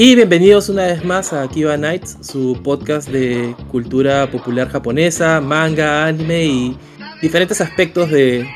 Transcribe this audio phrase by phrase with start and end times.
[0.00, 6.06] Y bienvenidos una vez más a Kiva Nights, su podcast de cultura popular japonesa, manga,
[6.06, 6.78] anime y
[7.20, 8.46] diferentes aspectos de,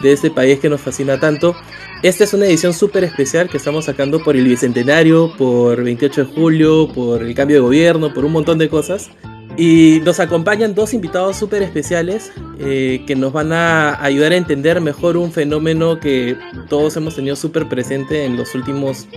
[0.00, 1.56] de este país que nos fascina tanto.
[2.04, 6.34] Esta es una edición súper especial que estamos sacando por el Bicentenario, por 28 de
[6.36, 9.10] julio, por el cambio de gobierno, por un montón de cosas.
[9.56, 14.80] Y nos acompañan dos invitados súper especiales eh, que nos van a ayudar a entender
[14.80, 16.36] mejor un fenómeno que
[16.68, 19.08] todos hemos tenido súper presente en los últimos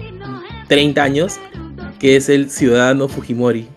[0.68, 1.40] 30 años,
[2.00, 3.68] que es el ciudadano Fujimori.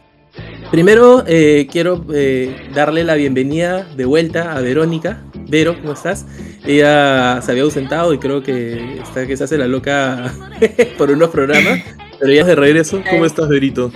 [0.70, 5.22] Primero eh, quiero eh, darle la bienvenida de vuelta a Verónica.
[5.48, 6.26] Vero, ¿cómo estás?
[6.66, 10.32] Ella se había ausentado y creo que está que se hace la loca
[10.98, 11.80] por unos programas,
[12.20, 13.02] pero ya de regreso.
[13.08, 13.90] ¿Cómo estás, Verito?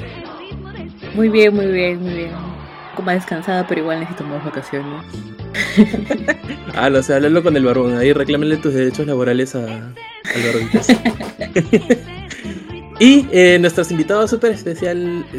[1.14, 2.52] Muy bien, muy bien, muy bien
[3.00, 5.04] más descansada, pero igual necesito más vacaciones.
[6.74, 7.96] ah, o sea, háblalo con el barbón.
[7.96, 10.70] Ahí reclámenle tus derechos laborales a, al barbón.
[12.98, 14.56] y eh, nuestros invitados súper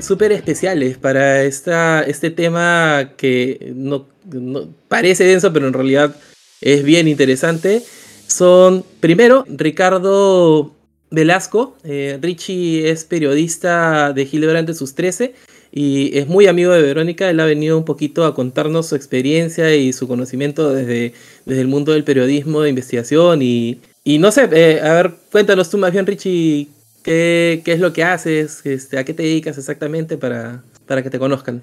[0.01, 6.15] super especiales para esta, este tema que no, no, parece denso, pero en realidad
[6.61, 7.83] es bien interesante.
[8.27, 10.73] Son, primero, Ricardo
[11.11, 11.77] Velasco.
[11.83, 15.33] Eh, Richie es periodista de de sus 13
[15.71, 17.29] y es muy amigo de Verónica.
[17.29, 21.13] Él ha venido un poquito a contarnos su experiencia y su conocimiento desde,
[21.45, 23.41] desde el mundo del periodismo, de investigación.
[23.41, 26.67] Y, y no sé, eh, a ver, cuéntanos tú más bien, Richie,
[27.03, 31.09] qué, qué es lo que haces, este, a qué te dedicas exactamente para, para que
[31.09, 31.61] te conozcan.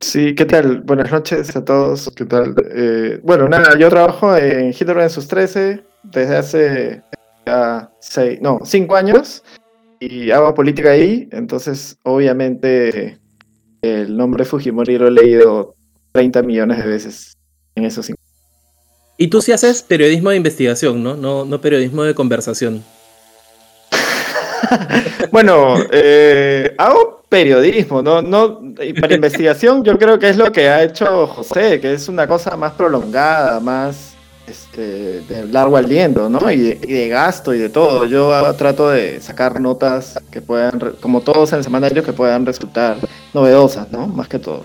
[0.00, 0.80] Sí, ¿qué tal?
[0.82, 2.10] Buenas noches a todos.
[2.14, 2.54] ¿Qué tal?
[2.74, 7.02] Eh, bueno, nada, yo trabajo en Hitler en sus 13 desde hace
[7.46, 9.42] ya seis, no, cinco años
[10.00, 13.18] y hago política ahí, entonces obviamente
[13.82, 15.74] el nombre Fujimori lo he leído
[16.12, 17.36] 30 millones de veces
[17.74, 18.20] en esos cinco.
[19.16, 21.16] Y tú sí haces periodismo de investigación, ¿no?
[21.16, 22.82] No, no periodismo de conversación.
[25.32, 28.22] bueno, eh, hago periodismo, ¿no?
[28.22, 28.60] no
[29.00, 32.56] para investigación yo creo que es lo que ha hecho José, que es una cosa
[32.56, 34.14] más prolongada, más
[34.46, 36.50] este, de largo aliento, ¿no?
[36.50, 38.04] Y de, gasto y de todo.
[38.04, 42.96] Yo trato de sacar notas que puedan, como todos en el semanario, que puedan resultar
[43.32, 44.06] novedosas, ¿no?
[44.06, 44.64] Más que todo.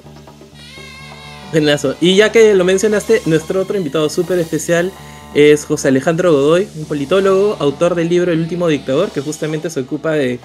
[1.99, 4.91] Y ya que lo mencionaste, nuestro otro invitado súper especial
[5.33, 9.81] es José Alejandro Godoy, un politólogo, autor del libro El último dictador, que justamente se
[9.81, 10.39] ocupa de,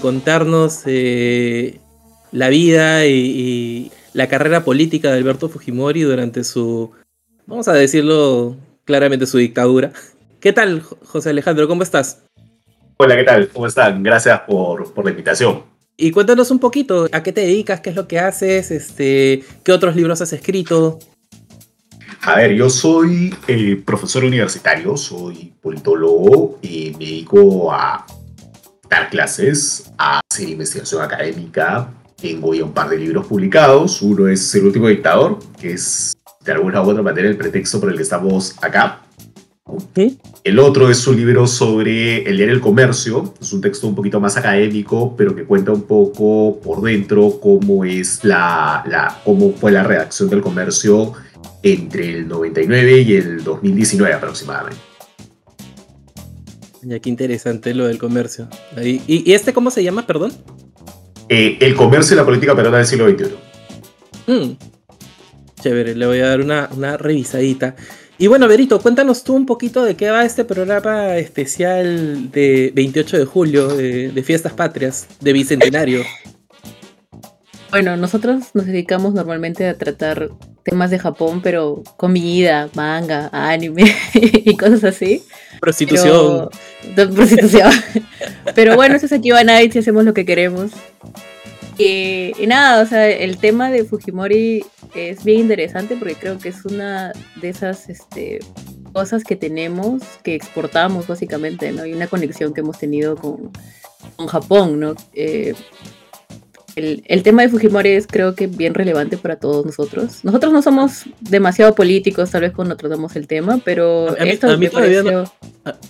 [0.00, 1.78] contarnos eh,
[2.30, 6.90] la vida y, y, la carrera política de Alberto Fujimori durante su,
[7.46, 9.92] vamos a decirlo claramente su dictadura.
[10.40, 11.66] ¿Qué tal, José Alejandro?
[11.68, 12.22] ¿Cómo estás?
[12.96, 13.48] Hola, ¿qué tal?
[13.48, 14.02] ¿Cómo están?
[14.02, 15.62] Gracias por, por la invitación.
[15.96, 17.80] Y cuéntanos un poquito, ¿a qué te dedicas?
[17.80, 18.70] ¿Qué es lo que haces?
[18.70, 20.98] Este, ¿Qué otros libros has escrito?
[22.22, 28.04] A ver, yo soy eh, profesor universitario, soy politólogo y me dedico a
[28.88, 31.92] dar clases, a hacer investigación académica.
[32.20, 34.02] Tengo ya un par de libros publicados.
[34.02, 37.90] Uno es El último dictador, que es de alguna u otra manera el pretexto por
[37.90, 39.02] el que estamos acá.
[40.44, 44.18] El otro es un libro sobre el diario El Comercio, es un texto un poquito
[44.18, 49.70] más académico, pero que cuenta un poco por dentro cómo es la, la cómo fue
[49.70, 51.12] la redacción del comercio
[51.62, 54.80] entre el 99 y el 2019 aproximadamente.
[56.82, 58.48] Ya qué interesante lo del comercio.
[58.82, 60.32] ¿Y, y este cómo se llama, perdón?
[61.28, 63.34] Eh, el comercio y la política peruana del siglo XXI.
[64.26, 64.56] Mm,
[65.60, 67.76] Chévere, le voy a dar una, una revisadita.
[68.16, 73.18] Y bueno, Berito, cuéntanos tú un poquito de qué va este programa especial de 28
[73.18, 76.02] de julio, de, Fiestas Patrias, de Bicentenario.
[77.70, 80.30] Bueno, nosotros nos dedicamos normalmente a tratar
[80.68, 85.22] temas de Japón, pero comida, manga, anime y cosas así.
[85.60, 86.50] Prostitución.
[86.94, 87.70] Pero, prostitución.
[88.54, 90.72] pero bueno, eso es aquí va Night y hacemos lo que queremos.
[91.78, 96.64] Y, nada, o sea, el tema de Fujimori es bien interesante porque creo que es
[96.64, 98.40] una de esas este,
[98.92, 101.86] cosas que tenemos, que exportamos básicamente, ¿no?
[101.86, 103.52] Y una conexión que hemos tenido con,
[104.16, 104.96] con Japón, ¿no?
[105.14, 105.54] Eh,
[106.78, 110.24] el, tema de Fujimori es creo que bien relevante para todos nosotros.
[110.24, 114.68] Nosotros no somos demasiado políticos, tal vez cuando tratamos el tema, pero a, esto mí,
[114.68, 115.32] todavía no,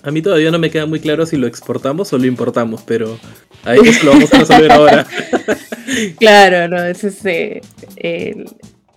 [0.03, 3.19] a, mí todavía no me queda muy claro si lo exportamos o lo importamos, pero
[3.65, 5.07] ahí es lo vamos a resolver ahora.
[6.19, 7.61] claro, no, es ese...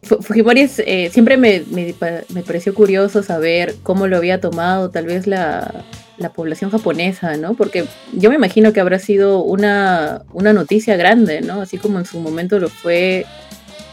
[0.04, 1.94] Fujimori eh, siempre me, me,
[2.30, 5.86] me pareció curioso saber cómo lo había tomado tal vez la,
[6.22, 7.54] la población japonesa, ¿no?
[7.54, 11.62] Porque yo me imagino que habrá sido una, una noticia grande, ¿no?
[11.62, 13.26] Así como en su momento lo fue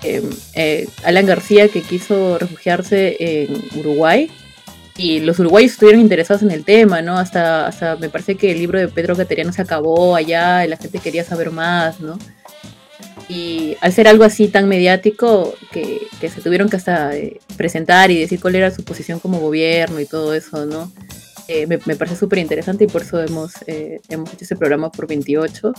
[0.03, 4.31] em, eh, Alan García que quiso refugiarse en Uruguay.
[4.97, 7.19] y los uruguayos estuvieron interesados en el tema, ¿no?
[7.19, 10.77] Hasta, hasta me parece que el libro de Pedro Cateriano se acabó allá y la
[10.77, 12.19] gente quería saber más, ¿no?
[13.29, 18.11] Y al ser algo así tan mediático, que, que se tuvieron que hasta eh, presentar
[18.11, 20.91] y decir cuál era su posición como gobierno y todo eso, ¿no?
[21.49, 24.93] Eh, me, me, parece súper interesante y por eso hemos, eh, hemos hecho ese programa
[24.93, 25.73] por 28.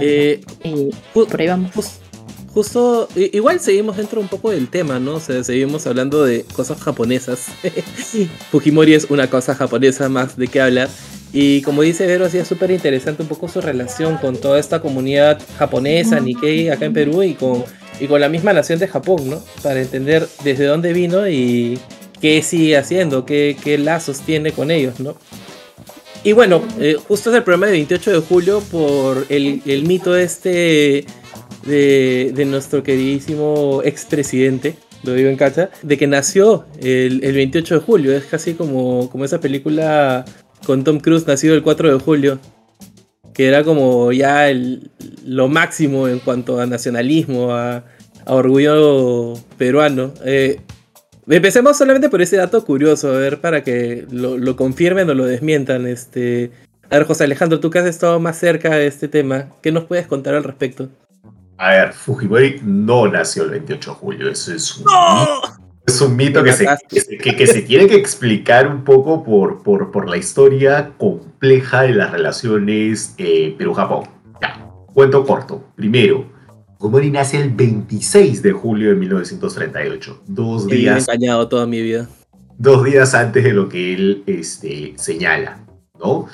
[0.00, 2.00] Eh, y por ahí vamos.
[2.54, 5.16] Justo, igual seguimos dentro un poco del tema, ¿no?
[5.16, 7.46] O sea, seguimos hablando de cosas japonesas.
[8.50, 10.88] Fujimori es una cosa japonesa más de qué hablar.
[11.32, 14.80] Y como dice Vero, sí es súper interesante un poco su relación con toda esta
[14.80, 17.64] comunidad japonesa, Nikkei, acá en Perú y con,
[18.00, 19.44] y con la misma nación de Japón, ¿no?
[19.62, 21.78] Para entender desde dónde vino y
[22.20, 25.16] qué sigue haciendo, qué, qué lazos tiene con ellos, ¿no?
[26.24, 30.16] Y bueno, eh, justo es el programa de 28 de julio por el, el mito
[30.16, 31.06] este
[31.64, 37.74] de, de, nuestro queridísimo expresidente, lo digo en cacha, de que nació el, el 28
[37.76, 38.16] de julio.
[38.16, 40.24] Es casi como, como esa película
[40.66, 42.38] con Tom Cruise nacido el 4 de julio,
[43.32, 44.90] que era como ya el,
[45.24, 47.84] lo máximo en cuanto a nacionalismo, a,
[48.26, 50.12] a orgullo peruano.
[50.24, 50.60] Eh,
[51.36, 55.26] empecemos solamente por ese dato curioso, a ver, para que lo, lo, confirmen o lo
[55.26, 55.86] desmientan.
[55.86, 56.50] Este,
[56.90, 59.84] a ver, José Alejandro, tú que has estado más cerca de este tema, ¿qué nos
[59.84, 60.88] puedes contar al respecto?
[61.58, 64.84] A ver, Fujimori no nació el 28 de julio, eso es un...
[64.84, 65.40] ¡No!
[65.86, 66.68] Es un mito que se,
[67.18, 71.94] que, que se, tiene que explicar un poco por, por, por la historia compleja de
[71.94, 74.04] las relaciones eh, Perú-Japón.
[74.42, 75.64] Ya, cuento corto.
[75.76, 76.26] Primero,
[76.78, 80.22] Fujimori nace el 26 de julio de 1938.
[80.28, 81.08] Dos He días.
[81.08, 82.08] engañado toda mi vida.
[82.56, 85.64] Dos días antes de lo que él este, señala,
[85.98, 86.26] ¿no?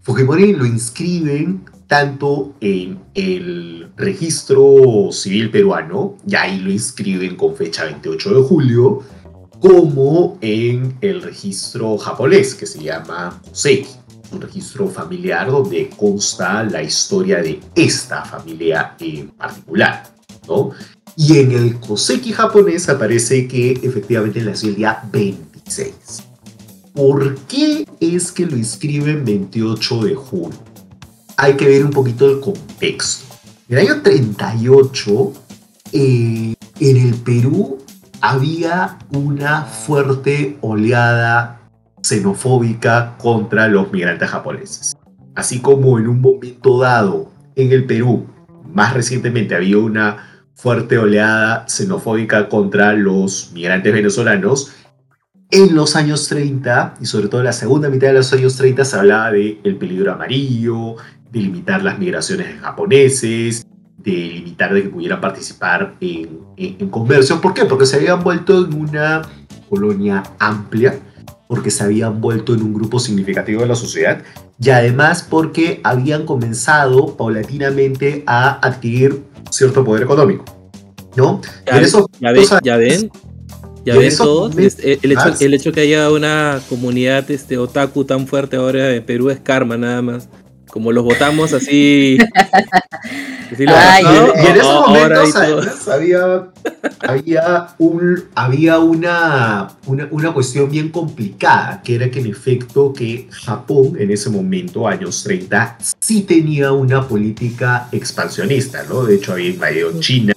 [0.00, 7.84] Fujimori lo inscriben tanto en el registro civil peruano, y ahí lo inscriben con fecha
[7.84, 9.00] 28 de julio,
[9.60, 13.88] como en el registro japonés, que se llama Koseki,
[14.34, 20.04] un registro familiar donde consta la historia de esta familia en particular,
[20.48, 20.70] ¿no?
[21.16, 25.94] Y en el Koseki japonés aparece que efectivamente nació el día 26.
[26.92, 30.74] ¿Por qué es que lo inscriben 28 de julio?
[31.36, 33.34] hay que ver un poquito el contexto.
[33.68, 35.32] En el año 38,
[35.92, 37.78] eh, en el Perú
[38.20, 41.60] había una fuerte oleada
[42.04, 44.94] xenofóbica contra los migrantes japoneses.
[45.34, 48.26] Así como en un momento dado en el Perú,
[48.72, 54.74] más recientemente había una fuerte oleada xenofóbica contra los migrantes venezolanos,
[55.50, 58.84] en los años 30, y sobre todo en la segunda mitad de los años 30,
[58.84, 60.96] se hablaba de el peligro amarillo,
[61.30, 66.90] de limitar las migraciones de japoneses, de limitar de que pudieran participar en, en, en.
[66.90, 67.64] ¿Por qué?
[67.64, 69.22] Porque se habían vuelto en una
[69.70, 70.98] colonia amplia,
[71.48, 74.22] porque se habían vuelto en un grupo significativo de la sociedad
[74.60, 80.44] y además porque habían comenzado paulatinamente a adquirir cierto poder económico.
[81.16, 81.40] ¿No?
[81.64, 83.10] Ya, eso, ya, ven, ya ven,
[83.84, 84.58] ya ven todos.
[84.58, 89.04] Este, el, hecho, el hecho que haya una comunidad este, otaku tan fuerte ahora en
[89.04, 90.28] Perú es karma nada más
[90.74, 92.18] como los votamos así.
[93.52, 96.48] así Ay, y, y, en esos momentos había,
[96.98, 103.28] había, un, había una, una, una, cuestión bien complicada, que era que en efecto que
[103.30, 109.04] Japón en ese momento, años 30, sí tenía una política expansionista, ¿no?
[109.04, 110.34] De hecho había invadido China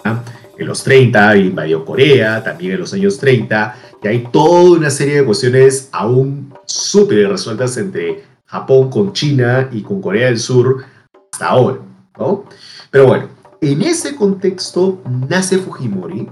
[0.56, 4.91] en los 30, había invadido Corea también en los años 30, y hay toda una
[4.91, 10.84] serie de cuestiones aún súper resueltas entre Japón con China y con Corea del Sur
[11.32, 11.80] hasta ahora,
[12.18, 12.46] ¿no?
[12.89, 13.30] Pero bueno,
[13.62, 16.27] en ese contexto nace Fujimori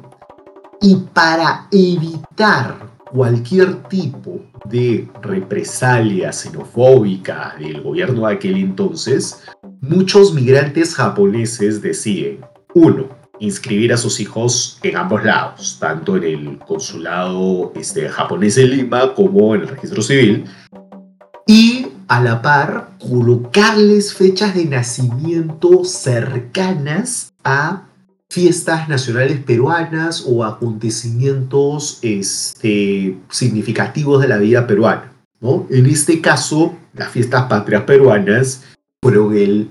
[0.82, 9.44] y para evitar cualquier tipo de represalia xenofóbica del gobierno de aquel entonces,
[9.82, 12.40] muchos migrantes japoneses deciden,
[12.74, 18.70] uno, inscribir a sus hijos en ambos lados, tanto en el consulado este, japonés en
[18.70, 20.46] Lima como en el registro civil,
[21.48, 21.75] y
[22.08, 27.88] a la par colocarles fechas de nacimiento cercanas a
[28.30, 35.14] fiestas nacionales peruanas o acontecimientos este, significativos de la vida peruana.
[35.40, 35.68] ¿no?
[35.70, 38.64] En este caso, las fiestas patrias peruanas
[39.02, 39.70] fueron el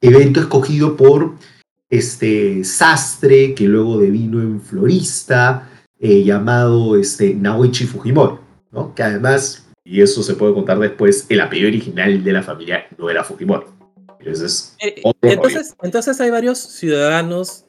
[0.00, 1.34] evento escogido por
[1.90, 8.36] este sastre que luego devino en florista eh, llamado este, Naoichi Fujimori,
[8.70, 8.94] ¿no?
[8.94, 13.08] que además y eso se puede contar después, el apellido original de la familia no
[13.08, 13.64] era Fujimori.
[14.20, 17.64] Entonces, eh, entonces, entonces hay varios ciudadanos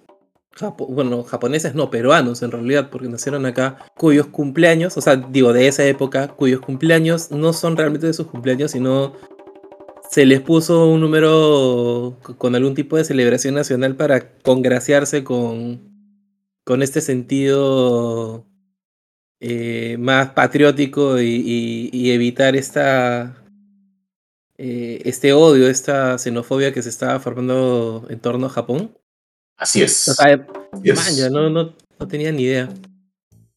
[0.89, 5.67] bueno, japoneses no, peruanos en realidad, porque nacieron acá, cuyos cumpleaños, o sea, digo, de
[5.67, 9.13] esa época, cuyos cumpleaños no son realmente de sus cumpleaños, sino
[10.09, 15.81] se les puso un número con algún tipo de celebración nacional para congraciarse con,
[16.65, 18.48] con este sentido
[19.41, 23.37] eh, más patriótico y, evitar esta,
[24.57, 28.91] eh, este odio, esta xenofobia que se estaba formando en torno a Japón.
[29.55, 30.11] Así es.
[31.31, 32.69] no, no, no, tenía ni idea.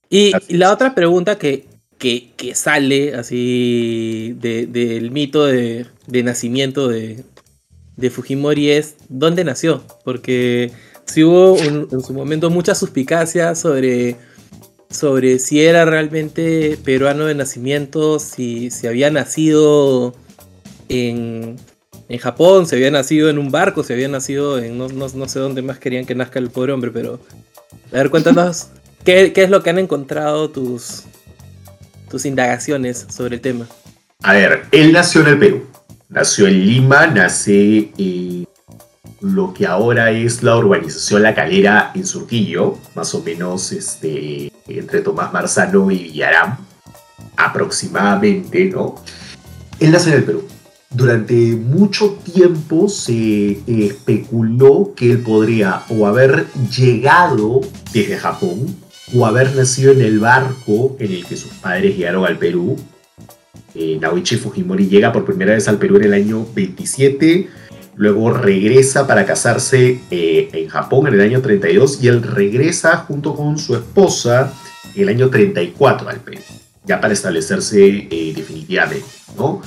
[0.08, 1.66] Y, la otra pregunta que,
[1.98, 7.24] que, que sale así del mito de, de nacimiento de,
[7.96, 9.82] de, Fujimori es dónde nació.
[10.04, 10.70] Porque
[11.06, 14.16] si hubo en su momento mucha suspicacia sobre,
[14.92, 20.14] sobre si era realmente peruano de nacimiento, si, si había nacido
[20.88, 21.56] en,
[22.08, 25.62] en Japón, se había nacido en un barco, se había nacido en no, sé dónde
[25.62, 27.20] más querían que nazca el pobre hombre, pero...
[27.90, 28.68] A ver, cuéntanos,
[29.04, 31.04] ¿qué, ¿qué, es lo que han encontrado tus,
[32.10, 33.66] tus indagaciones sobre el tema?
[34.22, 35.66] A ver, él nació en el Perú,
[36.08, 38.46] nació en Lima, nace en
[39.22, 45.00] lo que ahora es la urbanización La Calera en Surquillo, más o menos este, entre
[45.00, 46.58] Tomás Marzano y Villarán,
[47.36, 48.96] aproximadamente, ¿no?
[49.80, 50.44] Él nació en el Perú
[50.94, 57.62] durante mucho tiempo se especuló que él podría o haber llegado
[57.92, 58.76] desde Japón
[59.14, 62.76] o haber nacido en el barco en el que sus padres llegaron al Perú.
[63.74, 67.48] Eh, Naoichi Fujimori llega por primera vez al Perú en el año 27,
[67.96, 73.34] luego regresa para casarse eh, en Japón en el año 32 y él regresa junto
[73.34, 74.52] con su esposa
[74.94, 76.40] en el año 34 al Perú,
[76.84, 79.06] ya para establecerse eh, definitivamente,
[79.36, 79.62] ¿no?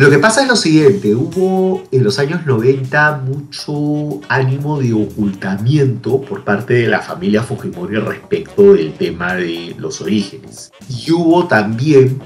[0.00, 6.22] Lo que pasa es lo siguiente, hubo en los años 90 mucho ánimo de ocultamiento
[6.22, 10.72] por parte de la familia Fujimori respecto del tema de los orígenes.
[10.88, 12.18] Y hubo también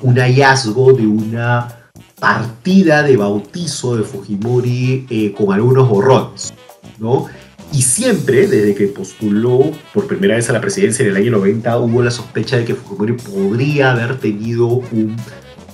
[0.00, 1.81] un hallazgo de una
[2.22, 6.54] partida de bautizo de Fujimori eh, con algunos borrones,
[7.00, 7.26] ¿no?
[7.72, 11.78] Y siempre, desde que postuló por primera vez a la presidencia en el año 90,
[11.80, 15.16] hubo la sospecha de que Fujimori podría haber tenido un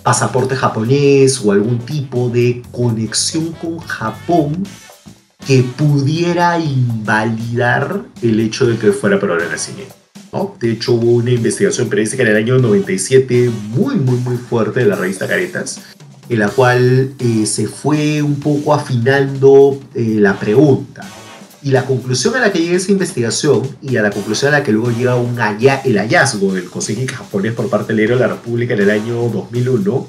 [0.03, 4.67] pasaporte japonés o algún tipo de conexión con Japón
[5.47, 9.95] que pudiera invalidar el hecho de que fuera para el nacimiento.
[10.33, 10.57] ¿no?
[10.59, 14.87] De hecho, hubo una investigación periodística en el año 97 muy, muy, muy fuerte de
[14.87, 15.98] la revista Caretas,
[16.29, 21.05] en la cual eh, se fue un poco afinando eh, la pregunta.
[21.63, 24.65] Y la conclusión a la que llega esa investigación y a la conclusión a la
[24.65, 28.75] que luego llega el hallazgo del Consejo japonés por parte del Diario de la República
[28.75, 30.09] en el año 2001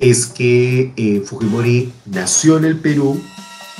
[0.00, 3.20] es que eh, Fujimori nació en el Perú,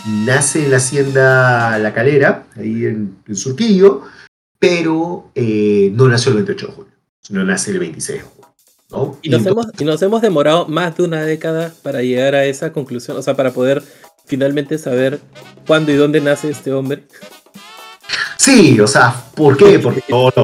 [0.06, 4.02] nace en la hacienda La Calera, ahí en, Surquillo,
[4.58, 8.39] pero eh, no nació el 28 de julio, sino nace el 26 de julio.
[8.90, 9.18] ¿No?
[9.22, 12.72] Y, nos hemos, y nos hemos demorado más de una década para llegar a esa
[12.72, 13.82] conclusión, o sea, para poder
[14.26, 15.20] finalmente saber
[15.66, 17.04] cuándo y dónde nace este hombre.
[18.36, 19.78] Sí, o sea, ¿por qué?
[19.78, 20.02] Porque,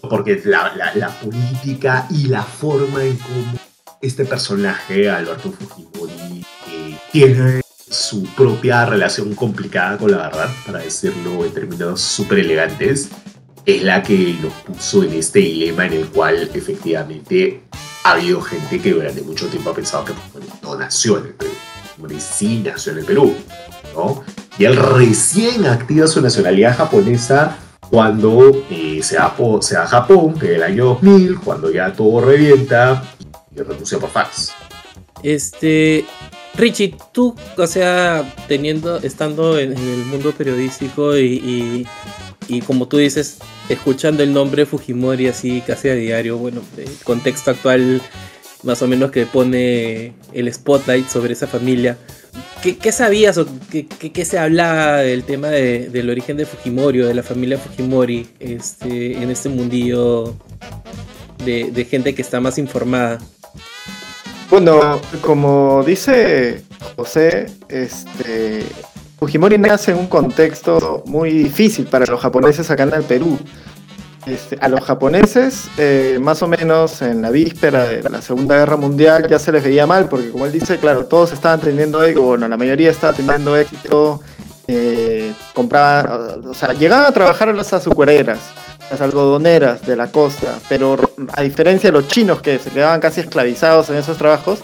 [0.09, 3.59] porque la, la, política y la forma en cómo
[4.03, 11.45] este personaje, Alberto Fujimori, eh, tiene su propia relación complicada con la verdad, para decirlo
[11.45, 13.09] en términos súper elegantes,
[13.67, 17.63] es la que nos puso en este dilema en el cual efectivamente
[18.05, 20.13] ha habido gente que durante mucho tiempo ha pensado que
[20.63, 21.53] no nació en el Perú,
[22.21, 23.35] sí nació en el Perú,
[24.59, 27.59] y él recién activa su nacionalidad japonesa
[27.91, 33.03] cuando eh, se, va, a Japón, en el año 2000, cuando ya todo revienta
[33.55, 34.53] y renuncia por fax.
[35.23, 36.05] Este,
[36.55, 41.87] Richie, tú, o sea, teniendo, estando en, el mundo periodístico y,
[42.67, 43.39] como tú dices,
[43.69, 48.01] escuchando el nombre Fujimori así casi a diario, bueno, el contexto actual
[48.63, 51.97] más o menos que pone el spotlight sobre esa familia.
[52.63, 57.23] ¿Qué, sabías o qué, se hablaba del tema del origen de Fujimori o de la
[57.23, 60.35] familia Fujimori este, en este mundillo
[61.45, 63.19] de, gente que está más informada?
[64.51, 66.63] Bueno, como dice
[66.97, 68.65] José, este,
[69.19, 73.39] Fujimori nace en un contexto muy difícil para los japoneses acá en el Perú.
[74.27, 78.77] Este, a los japoneses, eh, más o menos en la víspera de la Segunda Guerra
[78.77, 82.23] Mundial, ya se les veía mal, porque como él dice, claro, todos estaban teniendo éxito,
[82.23, 84.21] bueno, la mayoría estaba teniendo éxito,
[84.67, 88.41] eh, compraban, o sea, llegaban a trabajar en las azucareras,
[88.91, 90.99] las algodoneras de la costa, pero
[91.33, 94.59] a diferencia de los chinos que se quedaban casi esclavizados en esos trabajos,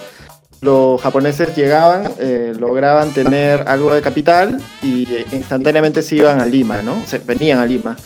[0.62, 6.46] los japoneses llegaban, eh, lograban tener algo de capital y eh, instantáneamente se iban a
[6.46, 7.02] Lima, ¿no?
[7.04, 7.96] Se venían a Lima.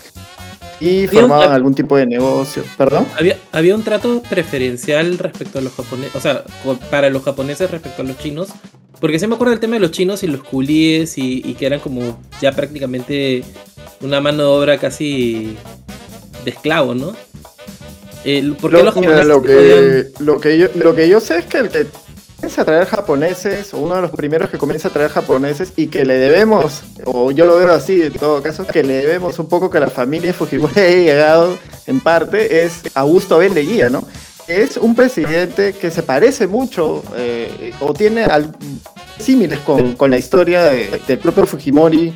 [0.81, 2.63] Y un- formaban algún tipo de negocio.
[2.79, 3.07] ¿Perdón?
[3.19, 6.45] Había, había un trato preferencial respecto a los japoneses, o sea,
[6.91, 8.49] para los japoneses respecto a los chinos,
[9.01, 11.67] porque sí me acuerdo del tema de los chinos y los culíes y, y que
[11.67, 13.45] eran como ya prácticamente
[14.01, 15.57] una mano de obra casi
[16.45, 17.15] de esclavo, ¿no?
[18.25, 20.95] El- ¿Por qué Lo, los mira, japoneses lo, sí podían- que, lo, que yo, lo
[20.95, 21.87] que yo sé es que el que
[22.47, 25.89] comienza a traer japoneses, o uno de los primeros que comienza a traer japoneses, y
[25.89, 29.49] que le debemos, o yo lo veo así en todo caso, que le debemos un
[29.49, 34.05] poco que la familia Fujimori haya llegado en parte, es Augusto Ben Leguía, ¿no?
[34.47, 38.55] Es un presidente que se parece mucho, eh, o tiene al-
[39.19, 42.15] símiles con, con la historia de- del propio Fujimori,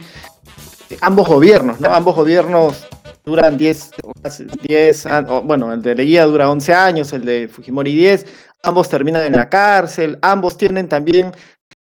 [1.01, 1.93] ambos gobiernos, ¿no?
[1.93, 2.87] Ambos gobiernos
[3.25, 3.91] duran 10,
[4.23, 8.27] casi 10 an- o, bueno, el de Leguía dura 11 años, el de Fujimori 10,
[8.63, 11.33] ambos terminan en la cárcel, ambos tienen también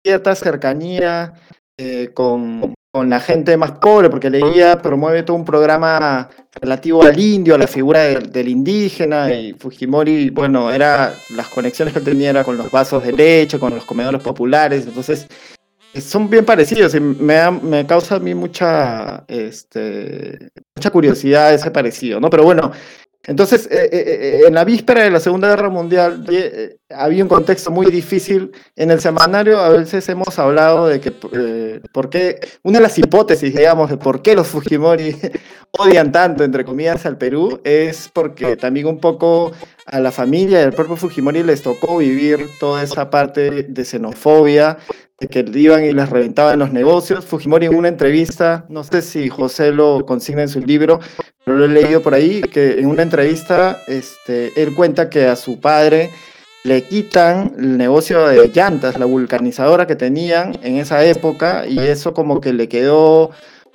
[0.04, 1.34] cierta cercanía
[1.78, 6.28] eh, con, con la gente más pobre, porque Leguía promueve todo un programa
[6.60, 11.94] relativo al indio, a la figura del, del indígena, y Fujimori, bueno, era las conexiones
[11.94, 15.26] que tenía era con los vasos de leche, con los comedores populares, entonces
[15.92, 21.70] eh, son bien parecidos y me, me causa a mí mucha, este, mucha curiosidad ese
[21.70, 22.30] parecido, ¿no?
[22.30, 22.70] Pero bueno,
[23.26, 26.26] entonces, eh, eh, eh, en la víspera de la Segunda Guerra Mundial
[26.90, 28.52] había un contexto muy difícil.
[28.76, 33.54] En el semanario a veces hemos hablado de que, por qué, una de las hipótesis,
[33.54, 35.16] digamos, de por qué los Fujimori
[35.78, 39.52] odian tanto, entre comillas, al Perú, es porque también un poco
[39.86, 44.78] a la familia y al propio Fujimori les tocó vivir toda esa parte de xenofobia,
[45.18, 47.24] que iban y les reventaban los negocios.
[47.24, 51.00] Fujimori en una entrevista, no sé si José lo consigna en su libro,
[51.44, 55.36] pero lo he leído por ahí, que en una entrevista este, él cuenta que a
[55.36, 56.10] su padre
[56.64, 62.14] le quitan el negocio de llantas, la vulcanizadora que tenían en esa época, y eso
[62.14, 63.30] como que le quedó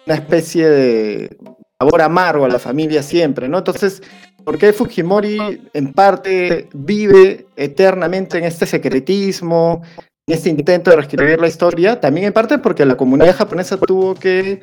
[0.05, 1.37] una especie de
[1.79, 3.59] sabor amargo a la familia siempre, ¿no?
[3.59, 4.01] Entonces,
[4.43, 9.83] ¿por qué Fujimori en parte vive eternamente en este secretismo,
[10.31, 11.99] este intento de reescribir la historia?
[11.99, 14.61] También en parte porque la comunidad japonesa tuvo que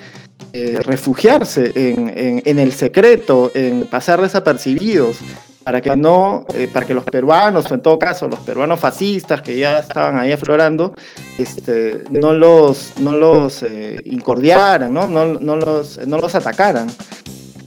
[0.52, 5.18] eh, refugiarse en, en- en el secreto, en pasar desapercibidos,
[5.64, 9.42] para que no, eh, para que los peruanos, o en todo caso los peruanos fascistas
[9.42, 10.94] que ya estaban ahí aflorando,
[11.38, 15.08] este, no los, no los eh, incordiaran, ¿no?
[15.08, 16.86] No, no los, no los atacaran.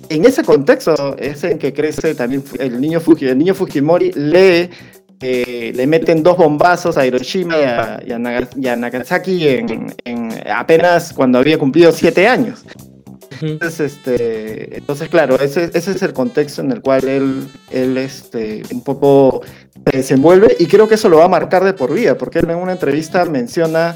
[0.07, 4.69] En ese contexto es en que crece también el niño, Fuji, el niño Fujimori, lee
[5.21, 9.47] eh, le meten dos bombazos a Hiroshima y a, y a Naga- y a Nagasaki
[9.47, 12.63] en, en apenas cuando había cumplido siete años.
[13.41, 18.63] Entonces, este, entonces claro, ese, ese es el contexto en el cual él, él este,
[18.73, 19.41] un poco
[19.89, 22.49] se desenvuelve y creo que eso lo va a marcar de por vida, porque él
[22.49, 23.95] en una entrevista menciona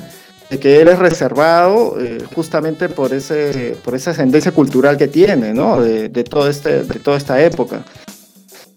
[0.50, 5.54] de que él es reservado eh, justamente por, ese, por esa ascendencia cultural que tiene,
[5.54, 5.82] ¿no?
[5.82, 7.84] De, de, todo este, de toda esta época.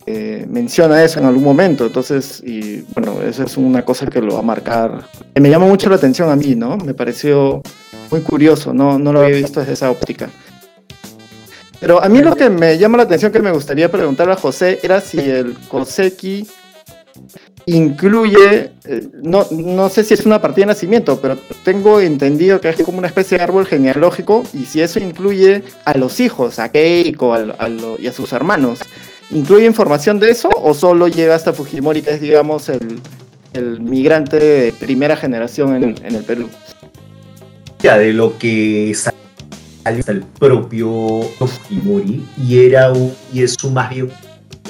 [0.09, 4.35] Eh, menciona eso en algún momento, entonces, y bueno, eso es una cosa que lo
[4.35, 5.09] va a marcar.
[5.35, 6.77] que me llama mucho la atención a mí, ¿no?
[6.77, 7.61] Me pareció
[8.12, 10.31] muy curioso, no, no lo había visto desde esa óptica.
[11.81, 14.79] Pero a mí lo que me llama la atención que me gustaría preguntarle a José
[14.83, 16.47] era si el Koseki
[17.66, 22.69] incluye, eh, no, no sé si es una partida de nacimiento, pero tengo entendido que
[22.69, 26.71] es como una especie de árbol genealógico y si eso incluye a los hijos, a
[26.71, 28.79] Keiko al- a lo- y a sus hermanos.
[29.30, 33.00] ¿Incluye información de eso o solo llega hasta Fujimori, que es, digamos, el,
[33.54, 36.48] el migrante de primera generación en, en el Perú?
[37.80, 43.90] Ya, de lo que salió el propio Fujimori y era un, y es un más
[43.90, 44.10] bien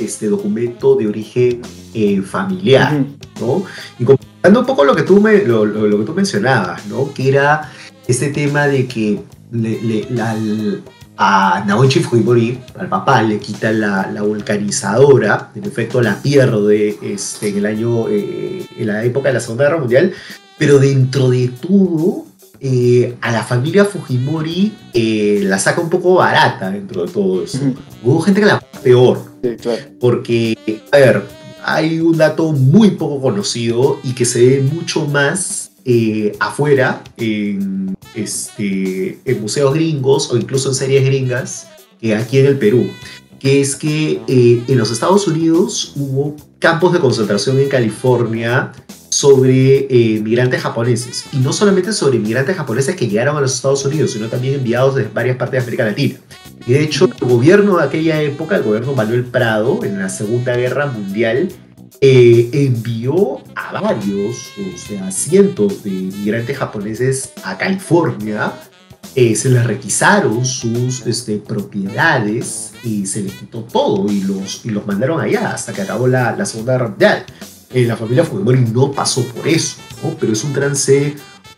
[0.01, 1.63] este documento de origen
[1.95, 3.05] eh, familiar.
[3.41, 3.63] ¿no?
[3.99, 7.13] Y comentando un poco lo que tú me, lo, lo- lo que tú mencionabas, ¿no?
[7.13, 7.71] Que era
[8.09, 9.21] este tema de que
[9.53, 10.35] le- le- la-
[11.19, 17.49] a Naoichi Fujimori, al papá, le quita la, la vulcanizadora, en efecto la pierde este,
[17.49, 20.13] en el año, eh, en la época de la Segunda Guerra Mundial,
[20.59, 22.27] pero dentro de todo,
[22.61, 27.59] eh, a la familia Fujimori eh, la saca un poco barata dentro de todo eso.
[28.03, 29.83] Hubo gente que la peor, Sí, claro.
[30.01, 30.57] porque,
[30.91, 31.23] a ver,
[31.63, 37.97] hay un dato muy poco conocido y que se ve mucho más eh, afuera, en,
[38.17, 41.69] este, en museos gringos o incluso en series gringas,
[42.01, 42.91] que aquí en el Perú,
[43.39, 48.73] que es que eh, en los Estados Unidos hubo campos de concentración en California
[49.11, 53.85] sobre eh, migrantes japoneses, y no solamente sobre migrantes japoneses que llegaron a los Estados
[53.85, 56.17] Unidos, sino también enviados de varias partes de América Latina.
[56.67, 60.57] Y de hecho, el gobierno de aquella época, el gobierno Manuel Prado, en la Segunda
[60.57, 61.49] Guerra Mundial,
[62.01, 68.53] eh, envió a varios, o sea, cientos de inmigrantes japoneses a California,
[69.15, 74.71] eh, se les requisaron sus este, propiedades y se les quitó todo y los, y
[74.71, 77.25] los mandaron allá hasta que acabó la, Segunda Guerra Mundial.
[77.73, 79.79] Eh, la familia Fujimori no pasó por eso,
[80.21, 81.17] pero es un trance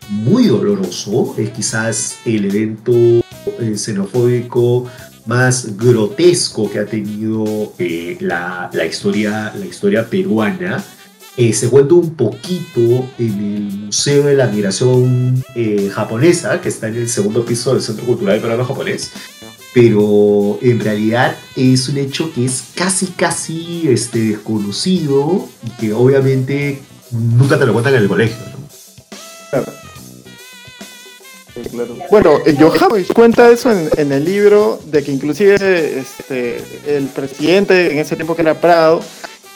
[0.09, 2.93] muy doloroso, es quizás el evento
[3.75, 4.85] xenofóbico
[5.29, 10.83] más grotesco que ha tenido eh, la, la, historia, la historia peruana.
[11.37, 16.87] Eh, se cuenta un poquito en el Museo de la Migración eh, Japonesa, que está
[16.87, 19.11] en el segundo piso del Centro Cultural Peruano Japonés,
[19.71, 26.81] pero en realidad es un hecho que es casi, casi este, desconocido y que obviamente
[27.11, 28.43] nunca te lo cuentan en el colegio.
[28.51, 28.67] ¿no?
[29.51, 29.88] Claro.
[32.09, 37.99] Bueno, Yohama cuenta eso en, en, el libro, de que inclusive este, el presidente en
[37.99, 39.01] ese tiempo que era Prado,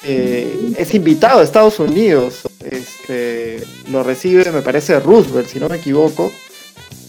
[0.06, 2.42] eh, es invitado a Estados Unidos.
[2.60, 6.32] Este, lo recibe, me parece, Roosevelt, si no me equivoco.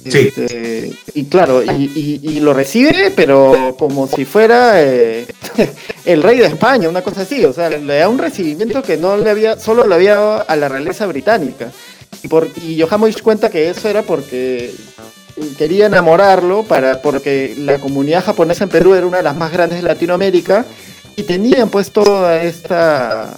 [0.08, 0.28] Sí.
[0.28, 5.26] Este, y claro, y, y, y, lo recibe, pero como si fuera eh,
[6.04, 7.44] el rey de España, una cosa así.
[7.44, 10.56] O sea, le da un recibimiento que no le había, solo le había dado a
[10.56, 11.72] la realeza británica.
[12.22, 14.72] Y, por, y Yohamovich cuenta que eso era porque
[15.58, 19.82] quería enamorarlo, para, porque la comunidad japonesa en Perú era una de las más grandes
[19.82, 20.64] de Latinoamérica
[21.16, 23.34] y tenían pues toda esta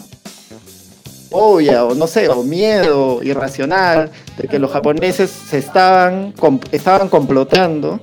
[1.30, 6.34] obvia o no sé, o miedo irracional de que los japoneses se estaban,
[6.72, 8.00] estaban complotando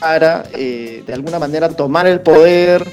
[0.00, 2.84] para eh, de alguna manera tomar el poder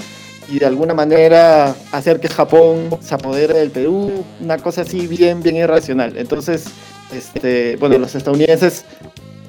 [0.47, 5.43] y de alguna manera hacer que Japón se apodere del Perú, una cosa así bien,
[5.43, 6.17] bien irracional.
[6.17, 6.65] Entonces,
[7.13, 8.85] este, bueno, los estadounidenses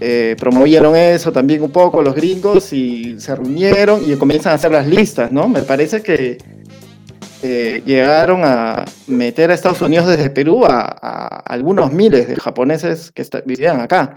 [0.01, 4.73] eh, promovieron eso también un poco, los gringos, y se reunieron y comienzan a hacer
[4.73, 5.49] las listas, ¿no?
[5.49, 6.39] Me parece que
[7.43, 13.13] eh, llegaron a meter a Estados Unidos desde Perú a, a algunos miles de japoneses
[13.13, 14.15] que vivían acá.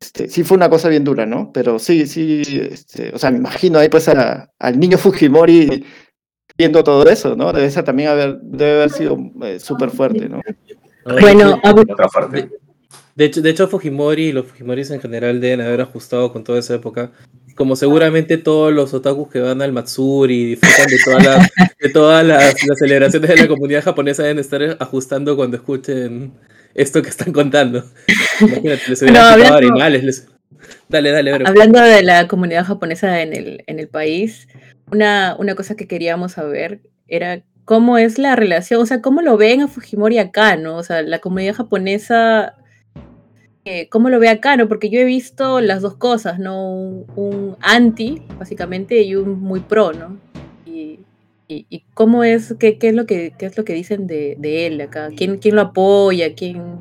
[0.00, 1.50] Este, sí fue una cosa bien dura, ¿no?
[1.52, 5.84] Pero sí, sí, este, o sea, me imagino ahí pues a, al niño Fujimori
[6.58, 7.52] viendo todo eso, ¿no?
[7.52, 10.40] Debe ser también haber, debe haber sido eh, súper fuerte, ¿no?
[11.20, 11.58] Bueno,
[12.32, 12.50] de,
[13.14, 16.58] de, hecho, de hecho, Fujimori y los Fujimoris en general deben haber ajustado con toda
[16.58, 17.12] esa época.
[17.54, 21.50] Como seguramente todos los otakus que van al Matsuri y disfrutan de, toda la,
[21.80, 26.32] de todas las, las, celebraciones de la comunidad japonesa deben estar ajustando cuando escuchen
[26.74, 27.84] esto que están contando.
[28.40, 30.04] Imagínate, les hablando, animales.
[30.04, 30.28] Les...
[30.88, 31.46] Dale, dale, bro.
[31.46, 34.48] Hablando de la comunidad japonesa en el, en el país,
[34.90, 39.36] una, una cosa que queríamos saber era cómo es la relación, o sea, cómo lo
[39.36, 40.76] ven a Fujimori acá, ¿no?
[40.76, 42.56] O sea, la comunidad japonesa,
[43.64, 44.68] eh, ¿cómo lo ve acá, no?
[44.68, 46.70] Porque yo he visto las dos cosas, ¿no?
[47.16, 50.18] Un, anti, básicamente, y un muy pro, ¿no?
[50.66, 51.00] Y,
[51.48, 54.66] y, cómo es, qué, qué, es lo que, qué es lo que dicen de, de
[54.66, 56.78] él acá, ¿Quién, quién lo apoya, quién,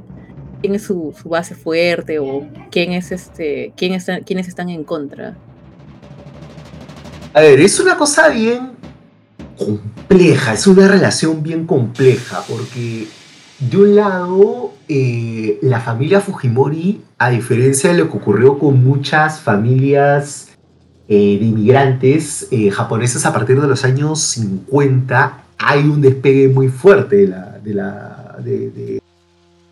[0.62, 4.84] quién es su, su, base fuerte o quién es este, quién está, quiénes están en
[4.84, 5.36] contra.
[7.34, 8.72] A ver, es una cosa bien
[9.58, 13.08] compleja, es una relación bien compleja, porque
[13.70, 19.40] de un lado, eh, la familia Fujimori, a diferencia de lo que ocurrió con muchas
[19.40, 20.54] familias
[21.10, 26.70] eh, de inmigrantes eh, japoneses a partir de los años 50, hay un despegue muy
[26.70, 27.28] fuerte
[27.62, 29.02] de,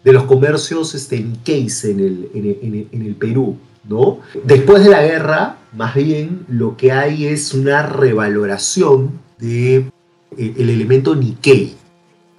[0.04, 2.00] los comercios este, en
[2.92, 3.58] el, Perú.
[3.88, 4.20] ¿no?
[4.44, 10.70] Después de la guerra, más bien, lo que hay es una revaloración de eh, el
[10.70, 11.76] elemento Nikkei.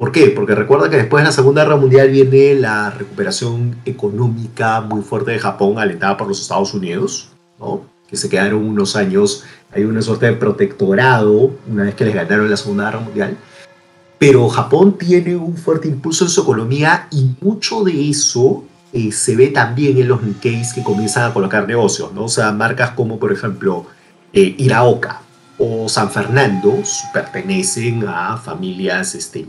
[0.02, 0.32] ¿Por qué?
[0.34, 5.30] Porque recuerda que después de la Segunda Guerra Mundial viene la recuperación económica muy fuerte
[5.30, 7.28] de Japón, alentada por los Estados Unidos,
[7.60, 7.84] ¿no?
[8.08, 12.50] que se quedaron unos años, hay una suerte de protectorado una vez que les ganaron
[12.50, 13.36] la Segunda Guerra Mundial.
[14.18, 19.36] Pero Japón tiene un fuerte impulso en su economía y mucho de eso eh, se
[19.36, 22.24] ve también en los Nikkeis que comienzan a colocar negocios, ¿no?
[22.24, 23.86] O sea, marcas como, por ejemplo,
[24.32, 25.21] eh, Iraoka
[25.64, 29.46] o San Fernando pertenecen a familias este,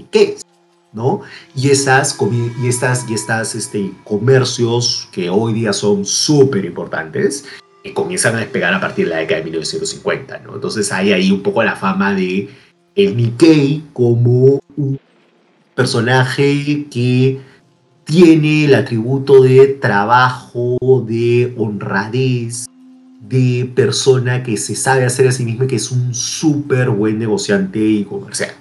[0.93, 1.21] ¿no?
[1.55, 2.15] Y, esas,
[2.61, 7.45] y estas, y estas este, comercios que hoy día son súper importantes,
[7.83, 10.53] eh, comienzan a despegar a partir de la década de 1950, ¿no?
[10.53, 12.47] Entonces hay ahí un poco la fama de
[12.95, 14.99] el Nikkei como un
[15.73, 17.41] personaje que
[18.03, 22.67] tiene el atributo de trabajo, de honradez,
[23.33, 27.17] de persona que se sabe hacer a sí misma y que es un súper buen
[27.17, 28.55] negociante y comerciante.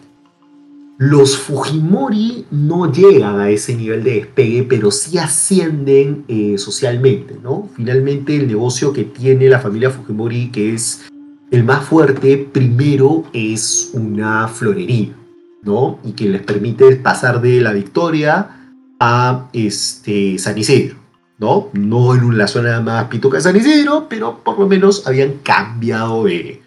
[0.97, 7.69] Los Fujimori no llegan a ese nivel de despegue, pero sí ascienden eh, socialmente, ¿no?
[7.77, 11.03] Finalmente el negocio que tiene la familia Fujimori, que es
[11.51, 15.15] el más fuerte, primero es una florería,
[15.63, 15.99] ¿no?
[16.03, 20.97] Y que les permite pasar de la Victoria a este, San Isidro,
[21.43, 21.71] ¿no?
[21.73, 26.23] No en la zona más pituca de San Isidro, pero por lo menos habían cambiado
[26.23, 26.63] de,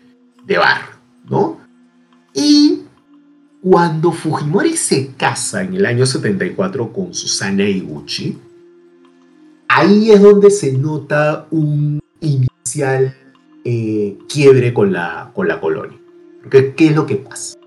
[0.46, 0.96] de barrio,
[1.30, 1.62] ¿no?
[2.34, 2.82] Y
[3.62, 8.38] cuando Fujimori se casa en el año 74 con Susana Iguchi,
[9.70, 13.16] ahí es donde se nota un inicial
[13.64, 15.98] eh, quiebre con la, con la colonia.
[16.52, 17.58] ¿Qué, ¿Qué es lo que pasa?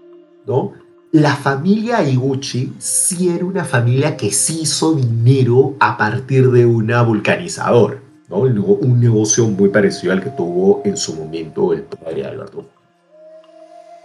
[0.47, 0.75] ¿No?
[1.13, 7.01] La familia Iguchi sí era una familia que sí hizo dinero a partir de una
[7.01, 8.41] vulcanizadora, ¿no?
[8.41, 12.69] un negocio muy parecido al que tuvo en su momento el padre Alberto.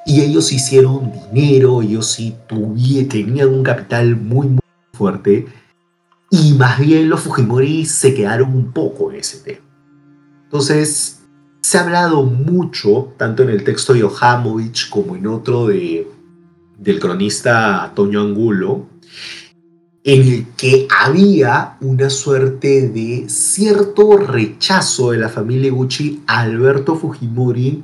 [0.05, 4.61] Y ellos hicieron dinero, ellos sí tuvieron, tenían un capital muy, muy
[4.93, 5.45] fuerte,
[6.31, 9.65] y más bien los Fujimori se quedaron un poco en ese tema.
[10.45, 11.21] Entonces,
[11.59, 16.07] se ha hablado mucho, tanto en el texto de Yohamovich como en otro de,
[16.77, 18.87] del cronista Toño Angulo,
[20.03, 26.95] en el que había una suerte de cierto rechazo de la familia Gucci a Alberto
[26.95, 27.83] Fujimori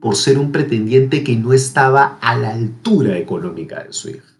[0.00, 4.36] por ser un pretendiente que no estaba a la altura económica de su hija.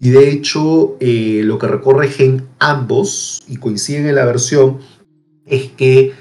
[0.00, 4.78] Y de hecho, eh, lo que recorren ambos, y coinciden en la versión,
[5.46, 6.12] es que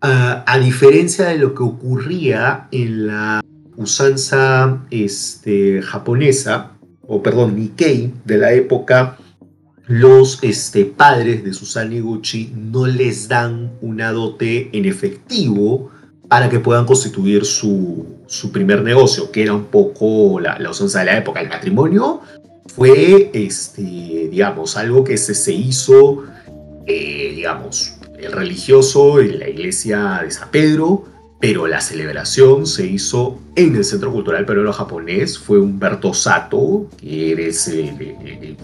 [0.00, 3.40] a diferencia de lo que ocurría en la
[3.76, 9.18] usanza este, japonesa, o perdón, Nikkei de la época,
[9.86, 15.90] los este, padres de Susana Gucci no les dan una dote en efectivo
[16.28, 18.06] para que puedan constituir su,
[18.52, 21.40] primer negocio, que era un poco la, la, usanza de la época.
[21.40, 22.22] El matrimonio
[22.66, 23.82] fue, este,
[24.30, 26.24] digamos, algo que se, se hizo,
[26.86, 31.04] eh, digamos, el religioso en la iglesia de San Pedro,
[31.46, 35.38] pero la celebración se hizo en el Centro Cultural Peruano Japonés.
[35.38, 37.70] Fue Humberto Sato, que eres,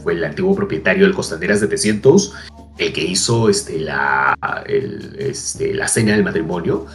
[0.03, 2.33] fue el antiguo propietario del Costanera 700,
[2.79, 4.35] el que hizo este, la,
[5.19, 6.87] este, la cena del matrimonio.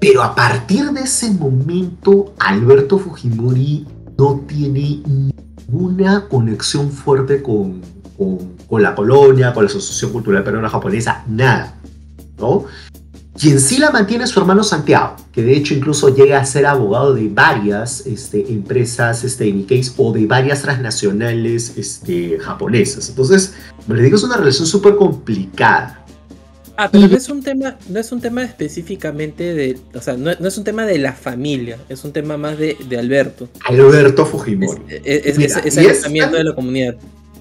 [0.00, 3.86] Pero a partir de ese momento, Alberto Fujimori
[4.16, 7.82] no tiene ninguna conexión fuerte con,
[8.16, 11.78] con, con la colonia, con la Asociación Cultural Peruana Japonesa, nada.
[12.38, 12.64] ¿no?
[13.38, 16.66] Quien sí la mantiene es su hermano Santiago, que de hecho incluso llega a ser
[16.66, 23.08] abogado de varias este, empresas este, Nikkei o de varias transnacionales este, japonesas.
[23.08, 23.54] Entonces,
[23.88, 26.04] me le digo, es una relación súper complicada.
[26.76, 30.30] Ah, pero no es un tema, no es un tema específicamente de, o sea, no,
[30.30, 33.48] es un tema de la familia, es un tema más de, de Alberto.
[33.64, 34.82] Alberto Fujimori.
[34.88, 36.96] Es, es, es el pensamiento de la comunidad.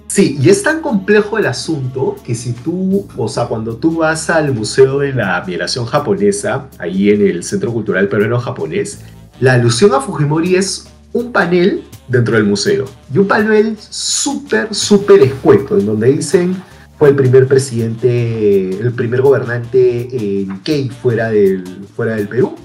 [0.08, 4.30] Sí, y es tan complejo el asunto que si tú, o sea, cuando tú vas
[4.30, 9.00] al Museo de la Migración Japonesa, ahí en el Centro Cultural Peruano Japonés,
[9.40, 12.86] la alusión a Fujimori es un panel dentro del museo.
[13.14, 16.56] Y un panel súper, súper escueto, en donde dicen
[16.98, 21.64] fue el primer presidente, el primer gobernante en Kei fuera del,
[21.96, 22.56] fuera del Perú.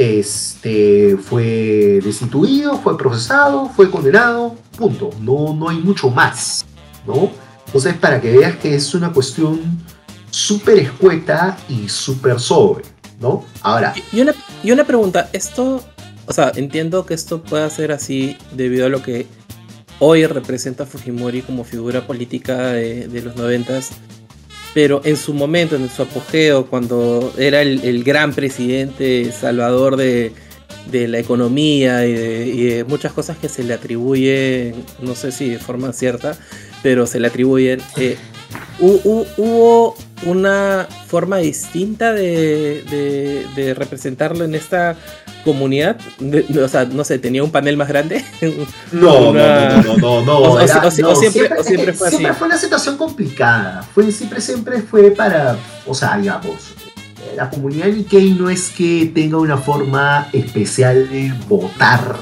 [0.00, 5.10] Este, fue destituido, fue procesado, fue condenado, punto.
[5.20, 6.64] No, no hay mucho más.
[7.06, 7.30] ¿no?
[7.66, 9.60] Entonces, para que veas que es una cuestión
[10.30, 12.84] súper escueta y súper sobre,
[13.20, 13.44] ¿no?
[13.62, 13.94] Ahora.
[14.12, 15.82] Y una, y una pregunta, esto,
[16.26, 19.26] o sea, entiendo que esto pueda ser así debido a lo que
[19.98, 23.90] hoy representa Fujimori como figura política de, de los noventas,
[24.74, 30.32] pero en su momento, en su apogeo, cuando era el, gran presidente salvador de,
[30.90, 35.32] de la economía y de, y de, muchas cosas que se le atribuyen, no sé
[35.32, 36.38] si de forma cierta,
[36.82, 37.80] pero se le atribuyen.
[37.96, 38.16] Eh,
[38.78, 44.96] hubo una forma distinta de, de, de representarlo en esta
[45.44, 45.98] comunidad?
[46.62, 48.24] o sea, no sé, tenía un panel más grande.
[48.92, 49.82] No, una...
[49.82, 52.38] no, no, no, no, O, era, o, siempre, siempre, o siempre, fue siempre así.
[52.38, 53.82] fue una situación complicada.
[53.94, 55.56] Fue, siempre, siempre fue para,
[55.86, 56.74] o sea, digamos,
[57.36, 62.16] la comunidad Nikkei no es que tenga una forma especial de votar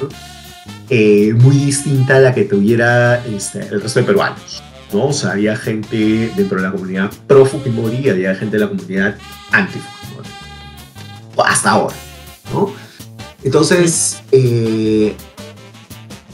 [0.90, 4.62] eh, muy distinta a la que tuviera este, el resto de peruanos.
[4.92, 5.06] ¿No?
[5.06, 9.16] O sea, había gente dentro de la comunidad pro Fujimori había gente de la comunidad
[9.52, 10.28] anti Fujimori.
[11.44, 11.94] Hasta ahora,
[12.52, 12.72] ¿no?
[13.42, 15.14] Entonces, eh,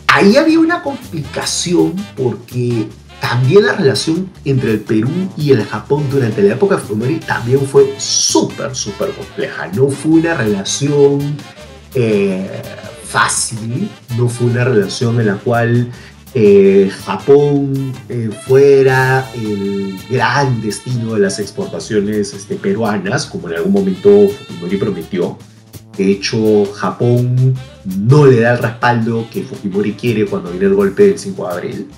[0.07, 2.88] ahí había una complicación porque
[3.21, 7.61] también la relación entre el Perú y el Japón durante la época de Fujimori también
[7.67, 9.69] fue súper, súper compleja.
[9.69, 11.37] No fue una relación
[11.95, 12.62] eh,
[13.05, 15.90] fácil, no fue una relación en la cual
[16.35, 23.73] eh, Japón eh, fuera el gran destino de las exportaciones este, peruanas, como en algún
[23.73, 25.38] momento Fujimori prometió.
[25.97, 31.07] De hecho, Japón no le da el respaldo que Fujimori quiere cuando viene el golpe
[31.07, 31.88] del 5 de abril.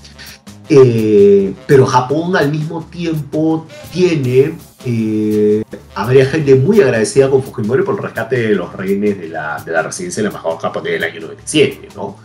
[0.69, 5.63] Eh, pero Japón al mismo tiempo tiene eh,
[5.95, 9.73] habría gente muy agradecida con Fujimori por el rescate de los rehenes de la, de
[9.73, 12.17] la residencia de la embajada japonesa del año 97, ¿no?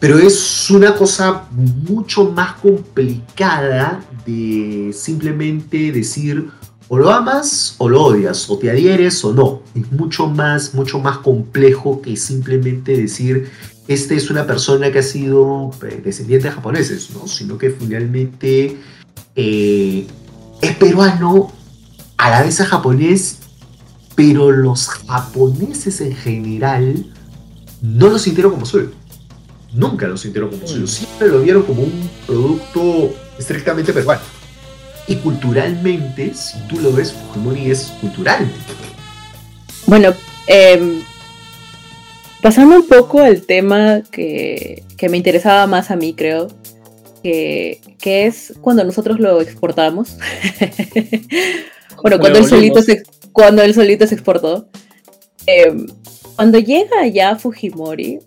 [0.00, 6.50] Pero es una cosa mucho más complicada de simplemente decir
[6.88, 9.62] o lo amas o lo odias, o te adhieres o no.
[9.74, 13.50] Es mucho más, mucho más complejo que simplemente decir
[13.88, 17.26] este es una persona que ha sido eh, descendiente de japoneses, ¿no?
[17.26, 18.76] Sino que finalmente
[19.34, 20.06] eh,
[20.60, 21.50] es peruano,
[22.18, 23.38] a la vez es japonés,
[24.14, 27.06] pero los japoneses en general
[27.80, 28.90] no lo sintieron como suyo.
[29.72, 30.86] Nunca lo sintieron como suyo.
[30.86, 34.22] Siempre lo vieron como un producto estrictamente peruano.
[35.06, 38.50] Y culturalmente, si tú lo ves, Fujimori es cultural.
[39.86, 40.12] Bueno,
[40.46, 41.02] eh,
[42.40, 46.48] Pasando un poco al tema que, me interesaba más a mí, creo,
[47.22, 50.16] que, es cuando nosotros lo exportamos.
[52.02, 53.02] bueno, cuando el, solito se,
[53.32, 54.68] cuando el solito se exportó.
[55.46, 55.86] Em,
[56.36, 58.20] cuando llega allá Fujimori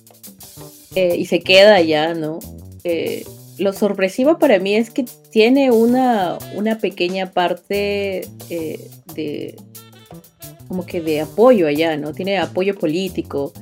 [0.96, 2.40] eh, y se queda allá, ¿no?
[2.84, 3.26] Eh,
[3.58, 9.56] lo sorpresivo para mí es que tiene una, una pequeña parte eh, de
[10.68, 12.14] como que de apoyo allá, ¿no?
[12.14, 13.54] Tiene apoyo político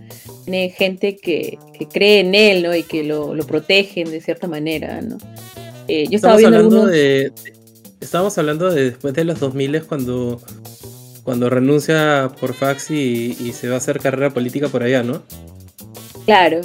[0.49, 1.59] tiene gente que,
[1.91, 2.75] cree en él, ¿no?
[2.75, 5.17] Y que lo, protegen de cierta manera, ¿no?
[5.87, 7.31] Eh, yo estaba viendo hablando de,
[7.99, 10.41] Estábamos hablando de después de los 2000 cuando,
[11.23, 15.21] cuando renuncia por fax y, se va a hacer carrera política por allá, ¿no?
[16.25, 16.61] Claro.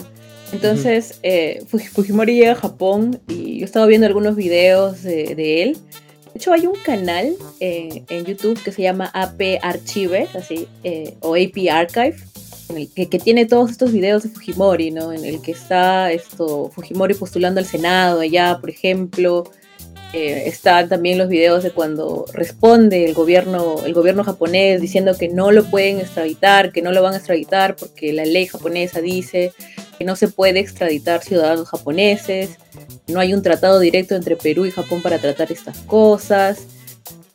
[0.54, 5.76] Entonces, eh, Fujimori llega a Japón y yo estaba viendo algunos videos de, él.
[6.32, 11.34] De hecho, hay un canal en, YouTube que se llama AP Archive, así, eh, o
[11.34, 12.16] AP Archive,
[12.94, 15.12] que, tiene todos estos videos de Fujimori, ¿no?
[15.12, 19.50] En el que está esto, Fujimori postulando al Senado allá, por ejemplo.
[20.12, 25.28] Eh, están también los videos de cuando responde el gobierno, el gobierno japonés diciendo que
[25.28, 29.52] no lo pueden extraditar, que no lo van a extraditar porque la ley japonesa dice
[29.94, 32.50] que no se puede extraditar ciudadanos japoneses,
[33.06, 36.66] no hay un tratado directo entre Perú y Japón para tratar estas cosas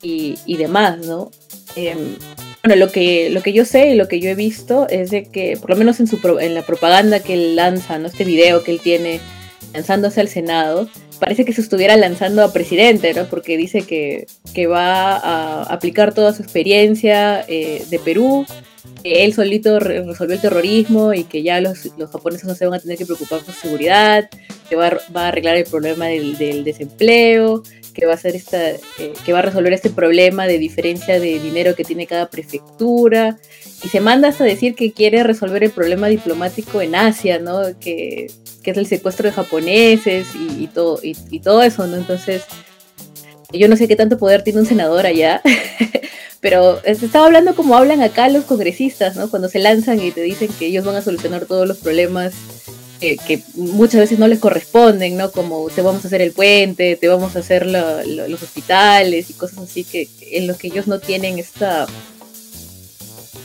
[0.01, 1.31] y, demás, ¿no?
[1.75, 2.15] Em,
[2.63, 5.25] bueno, lo que, lo que yo sé y lo que yo he visto es de
[5.25, 8.07] que, por lo menos en, su en la propaganda que él lanza, ¿no?
[8.07, 9.19] este video que él tiene
[9.73, 13.25] lanzándose al Senado, parece que se estuviera lanzando a presidente, ¿no?
[13.25, 18.45] Porque dice que, que va a aplicar toda su experiencia eh, de Perú,
[19.03, 22.81] él solito resolvió el terrorismo y que ya los, los, japoneses no se van a
[22.81, 24.29] tener que preocupar por su seguridad,
[24.69, 27.63] que va, va a arreglar el problema del, del desempleo,
[27.99, 28.79] que va a hacer esta, eh,
[29.25, 33.37] que va a resolver este problema de diferencia de dinero que tiene cada prefectura.
[33.83, 37.61] Y se manda hasta decir que quiere resolver el problema diplomático en Asia, ¿no?
[37.79, 38.27] Que,
[38.65, 41.97] es el secuestro de japoneses y, todo, y, todo eso, ¿no?
[41.97, 42.43] Entonces,
[43.51, 45.41] yo no sé qué tanto poder tiene un senador allá,
[46.41, 49.29] pero estaba hablando como hablan acá los congresistas, ¿no?
[49.29, 52.33] Cuando se lanzan y te dicen que ellos van a solucionar todos los problemas
[52.99, 55.31] que, muchas veces no les corresponden, ¿no?
[55.31, 59.59] Como te vamos a hacer el puente, te vamos a hacer los hospitales y cosas
[59.59, 61.87] así que en los que ellos no tienen esta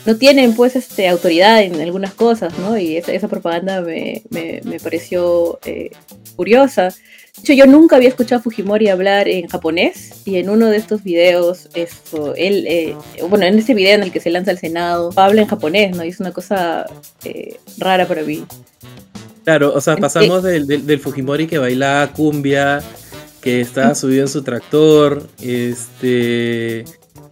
[0.05, 2.77] no tienen pues este autoridad en algunas cosas, ¿no?
[2.77, 5.91] Y esa, esa propaganda me, me, pareció eh,
[6.35, 6.93] curiosa.
[7.37, 10.77] De hecho, yo nunca había escuchado a Fujimori hablar en japonés y en uno de
[10.77, 12.95] estos videos, esto, él, eh,
[13.29, 16.05] bueno, en ese video en el que se lanza al Senado, habla en japonés, ¿no?
[16.05, 16.85] Y es una cosa
[17.25, 18.45] eh, rara para mí.
[19.43, 22.81] Claro, o sea, pasamos del, Fujimori que bailaba cumbia,
[23.41, 26.85] que estaba subido en su tractor, este,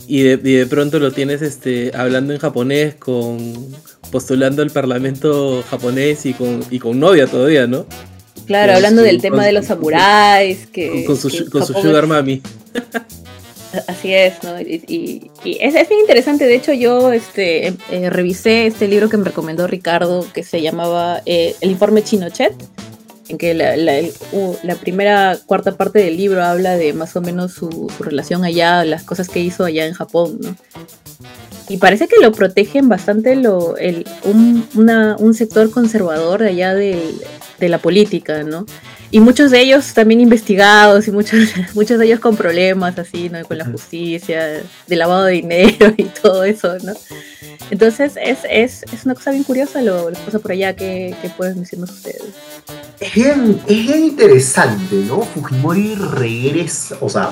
[0.06, 3.74] y de, pronto lo tienes este, hablando en japonés, con
[4.12, 7.88] postulando al parlamento japonés y con, y con novia todavía, ¿no?
[8.46, 11.06] Claro, hablando del tema de los samuráis, que...
[11.06, 12.41] Con, su, con su sugar mami.
[13.88, 14.60] Así es, ¿no?
[14.62, 16.46] Y, es, es, bien interesante.
[16.46, 20.62] De hecho, yo este, em, eh, revisé este libro que me recomendó Ricardo, que se
[20.62, 22.54] llamaba eh, El informe Chinochet,
[23.30, 28.44] en que la, primera cuarta parte del libro habla de más o menos su, relación
[28.44, 30.56] allá, las cosas que hizo allá en Japón, ¿no?
[31.74, 37.15] Y parece que lo protegen bastante lo, el, un, un sector conservador allá de
[37.59, 38.65] la política, ¿no?
[39.13, 41.39] y muchos de ellos también investigados y muchos,
[41.76, 43.45] muchos de ellos con problemas así, ¿no?
[43.45, 46.93] Con la justicia, de lavado de dinero y todo eso, ¿no?
[47.69, 51.59] Entonces es, es, es una cosa bien curiosa lo, que pasa por allá, ¿qué, pueden
[51.59, 52.24] decirnos ustedes?
[52.99, 55.21] Es bien, es bien interesante, ¿no?
[55.21, 57.30] Fujimori regresa, o sea,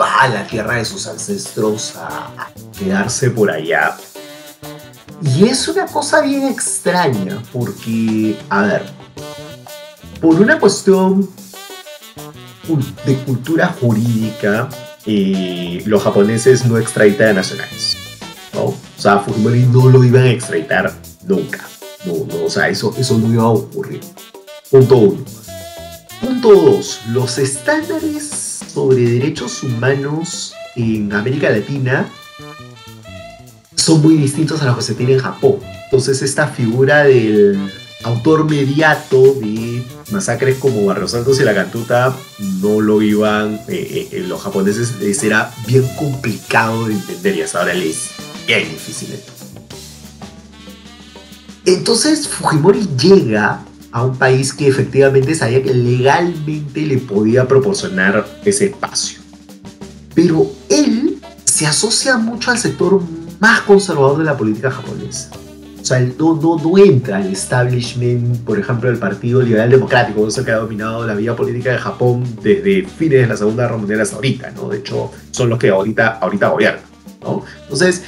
[0.00, 3.96] va a la tierra de sus ancestros a, quedarse por allá.
[5.22, 8.82] Y es una cosa bien extraña, porque, a ver,
[10.20, 11.28] por una cuestión
[13.04, 14.68] de cultura jurídica,
[15.06, 17.96] eh, los japoneses no extraditan a nacionales.
[18.54, 20.92] O sea, Fujimori no lo iban a extraditar
[21.26, 21.64] nunca.
[22.04, 24.00] No, no, o sea, eso, eso no iba a ocurrir.
[24.70, 25.24] Punto uno.
[26.20, 27.00] Punto dos.
[27.08, 32.08] Los estándares sobre derechos humanos en América Latina
[33.74, 35.56] son muy distintos a los que se tiene en Japón.
[35.84, 37.58] Entonces esta figura del
[38.04, 42.14] autor mediato de masacres como Barrios Santos y La Cantuta
[42.60, 47.60] no lo iban eh, eh, los japoneses, les era bien complicado de entender y hasta
[47.60, 48.10] ahora les
[48.46, 49.14] bien difícil.
[51.64, 53.62] Entonces Fujimori llega
[53.92, 59.20] a un país que efectivamente sabía que legalmente le podía proporcionar ese espacio.
[60.14, 63.00] Pero él se asocia mucho al sector
[63.40, 65.30] más conservador de la política japonesa.
[65.80, 70.44] O sea, no, no, no entra al establishment, por ejemplo, del Partido Liberal Democrático, eso
[70.44, 74.00] que ha dominado la vida política de Japón desde fines de la Segunda Guerra Mundial
[74.00, 74.68] hasta ahorita, ¿no?
[74.68, 76.82] De hecho, son los que ahorita, ahorita gobiernan,
[77.22, 77.42] ¿no?
[77.62, 78.02] Entonces,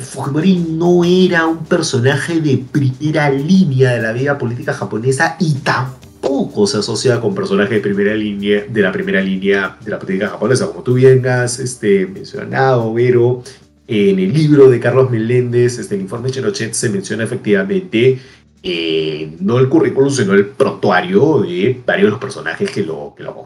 [0.00, 6.66] Fujimori no era un personaje de primera línea de la vida política japonesa y tampoco
[6.66, 10.66] se asocia con personajes de primera línea de la primera línea de la política japonesa,
[10.66, 13.42] como tú bien has este, mencionado, Vero,
[13.86, 18.18] en el libro de Carlos Meléndez, este, el informe Chenochet, se menciona efectivamente
[18.62, 23.22] eh, no el currículum, sino el prontuario de varios de los personajes que lo, que
[23.22, 23.44] lo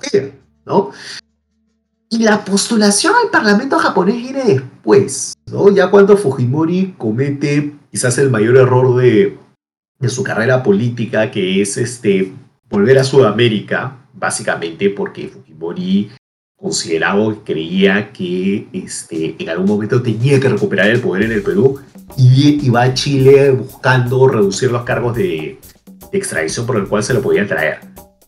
[0.64, 0.90] ¿no?
[2.12, 5.70] Y la postulación al Parlamento japonés viene después, ¿no?
[5.70, 9.38] Ya cuando Fujimori comete quizás el mayor error de,
[9.98, 12.30] de su carrera política, que es este,
[12.68, 16.10] volver a Sudamérica, básicamente porque Fujimori
[16.54, 21.80] consideraba creía que este, en algún momento tenía que recuperar el poder en el Perú
[22.18, 25.58] y iba a Chile buscando reducir los cargos de,
[26.12, 27.80] extradición por el cual se lo podían traer.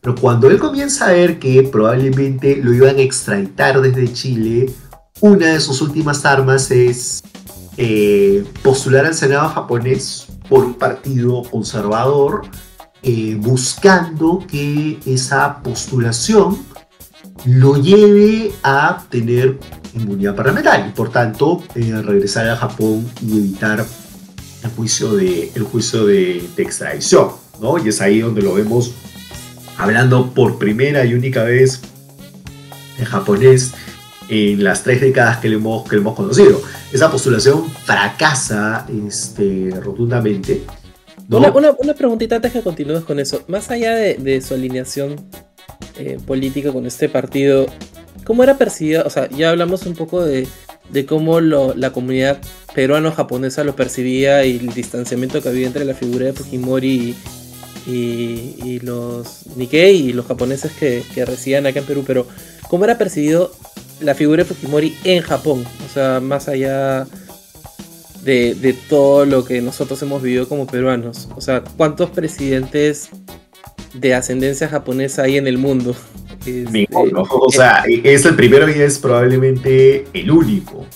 [0.05, 4.70] Pero cuando él comienza a ver que probablemente lo iban a extraditar desde Chile,
[5.22, 7.22] una de sus últimas armas es
[7.78, 12.42] eh, postular al Senado japonés por un partido conservador,
[13.02, 16.59] eh, buscando que esa postulación
[17.46, 19.59] lo lleve a tener
[19.94, 23.86] inmunidad parlamentaria y por tanto eh, regresar a Japón y evitar
[24.62, 25.50] el juicio de,
[26.55, 27.30] de, extradición.
[27.59, 27.82] ¿no?
[27.82, 28.92] Y es ahí donde lo vemos
[29.77, 31.81] hablando por primera y única vez
[32.99, 33.72] en japonés
[34.29, 36.61] en las tres décadas que le hemos, que hemos conocido.
[36.93, 40.62] Esa postulación fracasa este, rotundamente.
[41.29, 43.45] Una, una, preguntita antes que continúes con eso.
[43.49, 45.16] Más allá de, de su alineación
[45.97, 47.66] eh, política con este partido,
[48.25, 49.03] ¿cómo era percibida?
[49.03, 50.47] O sea, ya hablamos un poco de,
[51.07, 52.39] cómo la comunidad
[52.75, 57.14] peruano-japonesa lo percibía y el distanciamiento que había entre la figura de Fujimori
[57.87, 62.26] y, los Nikkei y los japoneses que, que residían acá en Perú, pero
[62.68, 63.53] ¿cómo era percibido
[64.01, 65.64] la figura de Fujimori en Japón?
[65.85, 67.07] O sea, más allá
[68.22, 71.28] de, todo lo que nosotros hemos vivido como peruanos.
[71.37, 73.11] O sea, ¿cuántos presidentes
[73.95, 75.95] de ascendencia japonesa hay en el mundo.
[77.30, 80.87] o sea, es el primero y es probablemente el único.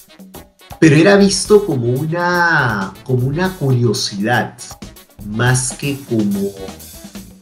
[0.80, 4.55] Pero era visto como una, como una curiosidad,
[5.27, 6.53] más que como,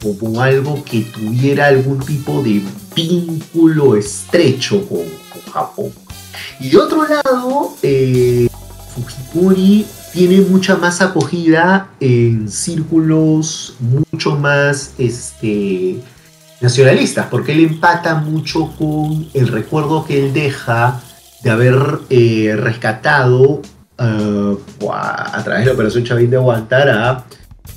[0.02, 2.62] como algo que tuviera algún tipo de
[2.94, 5.04] vínculo estrecho con,
[5.52, 5.92] Japón.
[6.60, 8.48] Y de otro lado, eh,
[8.94, 16.00] Fujimori tiene mucha más acogida en círculos mucho más este,
[16.60, 21.00] nacionalistas, porque él empata mucho con el recuerdo que él deja
[21.42, 23.62] de haber eh, rescatado
[23.98, 24.58] uh,
[24.90, 27.24] a, través de la Operación Chavín de aguantar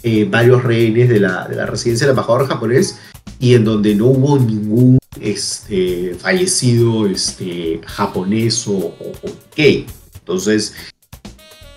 [0.04, 3.00] eh, varios rehenes de la, de la residencia del embajador japonés
[3.40, 9.86] y en donde no hubo ningún este, fallecido este, japonés o, o, o gay.
[10.20, 10.74] Entonces,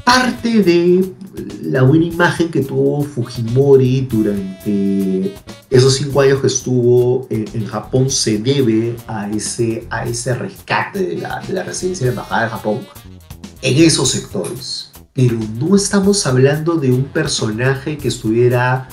[0.04, 1.12] parte de
[1.62, 5.34] la buena imagen que tuvo Fujimori durante
[5.70, 11.16] esos cinco años que estuvo en, Japón se debe a ese, a ese rescate de
[11.16, 12.80] la, de la residencia de embajada de Japón
[13.62, 14.91] en esos sectores.
[15.12, 18.88] Pero no estamos hablando de un personaje que estuviera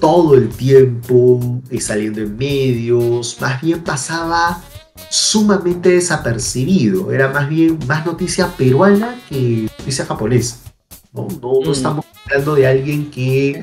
[0.00, 4.62] todo el tiempo saliendo en medios, más bien pasaba
[5.10, 7.12] sumamente desapercibido.
[7.12, 10.58] Era más bien más noticia peruana que noticia japonesa.
[11.12, 11.72] No, no, mm.
[11.72, 13.62] estamos hablando de alguien que eh,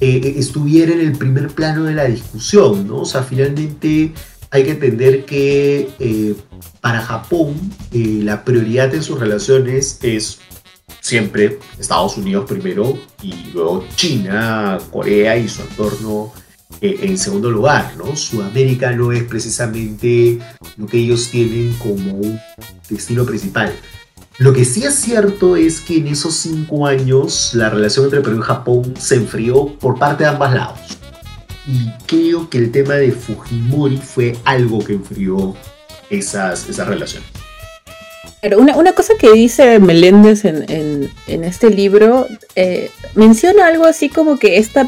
[0.00, 3.00] eh, estuviera en el primer plano de la discusión, ¿no?
[3.00, 4.12] O sea, finalmente
[4.50, 6.34] hay que entender que eh,
[6.80, 7.54] para Japón
[7.92, 10.38] la prioridad en sus relaciones es
[11.04, 16.32] siempre Estados Unidos primero y luego China, Corea y su entorno
[16.80, 18.16] eh, en segundo lugar, ¿no?
[18.16, 20.38] Sudamérica no es precisamente
[20.78, 22.40] lo que ellos tienen como un
[22.88, 23.74] destino principal.
[24.38, 28.38] Lo que sí es cierto es que en esos cinco años la relación entre Perú
[28.38, 30.80] y Japón se enfrió por parte de ambos lados.
[31.66, 35.54] Y creo que el tema de Fujimori fue algo que enfrió
[36.08, 37.43] esas, esas relaciones.
[38.44, 44.10] Pero una, una, cosa que dice Meléndez en, en, este libro, eh, menciona algo así
[44.10, 44.86] como que esta,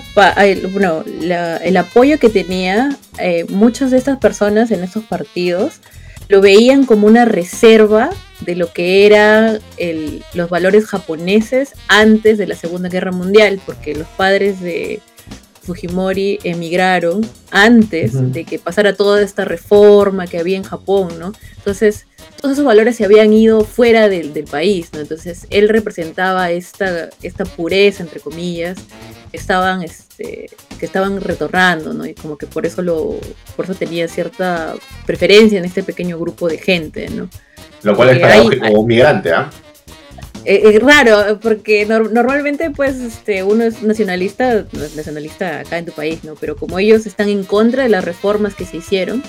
[0.74, 5.80] bueno, la, el apoyo que tenía eh, muchas de estas personas en estos partidos
[6.28, 9.60] lo veían como una reserva de lo que eran
[10.34, 15.00] los valores japoneses antes de la Segunda Guerra Mundial, porque los padres de,
[15.66, 21.32] Fujimori emigraron antes de que pasara toda esta reforma que había en Japón, ¿no?
[21.56, 22.06] Entonces,
[22.40, 25.00] todos esos valores se habían ido fuera del, país, ¿no?
[25.00, 28.76] Entonces, él representaba esta, esta pureza, entre comillas,
[29.30, 30.48] que estaban, este,
[30.78, 32.06] que estaban retornando, ¿no?
[32.06, 33.18] Y como que por eso, lo,
[33.56, 34.74] por eso tenía cierta
[35.06, 37.28] preferencia en este pequeño grupo de gente, ¿no?
[37.82, 39.50] Lo cual es paradójico un migrante, ¿ah?
[40.46, 46.34] Es raro, porque normalmente pues este, uno es nacionalista, nacionalista acá en tu país, ¿no?
[46.36, 49.22] Pero como ellos están en contra de las reformas que se hicieron,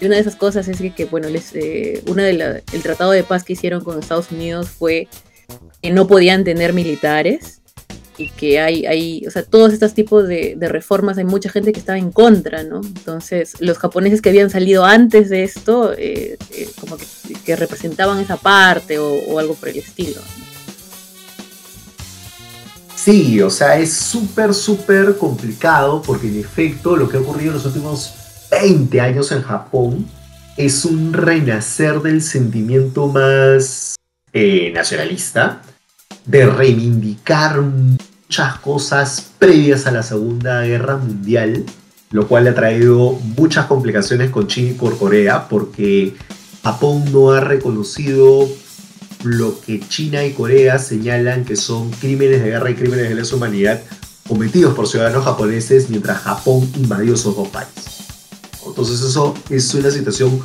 [0.00, 3.22] y una de esas cosas es que, bueno, les, eh, una de el tratado de
[3.22, 5.08] paz que hicieron con Estados Unidos fue
[5.80, 7.62] que no podían tener militares
[8.18, 11.80] y que hay, hay o sea, todos estos tipos de, reformas, hay mucha gente que
[11.80, 12.80] estaba en contra, ¿no?
[12.82, 16.96] Entonces, los japoneses que habían salido antes de esto, eh, eh, como
[17.44, 20.20] que, representaban esa parte o, o algo por el estilo.
[20.20, 20.55] ¿no?
[22.96, 27.58] Sí, o sea, es súper, súper complicado porque en efecto lo que ha ocurrido en
[27.58, 28.14] los últimos
[28.50, 30.08] 20 años en Japón
[30.56, 33.96] es un renacer del sentimiento más
[34.32, 35.60] eh, nacionalista,
[36.24, 41.64] de reivindicar muchas cosas previas a la Segunda Guerra Mundial,
[42.10, 46.14] lo cual ha traído muchas complicaciones con China y por Corea, porque
[46.62, 48.48] Japón no ha reconocido
[49.26, 53.36] lo que China y Corea señalan que son crímenes de guerra y crímenes de lesa
[53.36, 53.82] humanidad
[54.26, 57.84] cometidos por ciudadanos japoneses mientras Japón invadió esos dos países.
[58.66, 60.40] Entonces eso es una situación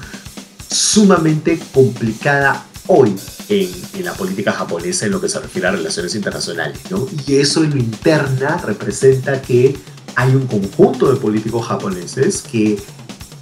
[0.70, 3.16] sumamente complicada hoy
[3.50, 6.80] en, la política japonesa en lo que se refiere a relaciones internacionales.
[7.28, 9.78] Y eso en lo interna representa que
[10.16, 12.82] hay un conjunto de políticos japoneses que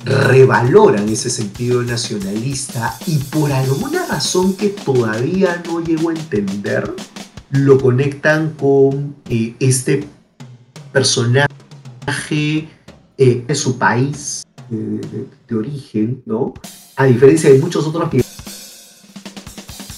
[0.05, 6.93] revaloran ese sentido nacionalista y por alguna razón que todavía no llego a entender,
[7.51, 10.07] lo conectan con eh, este
[10.91, 11.47] personaje
[13.17, 16.53] eh, de su país de, origen, ¿no?
[16.95, 18.09] A diferencia de muchos otros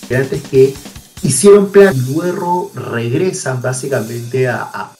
[0.09, 0.73] migrantes que
[1.21, 4.93] hicieron plan y luego regresan básicamente a,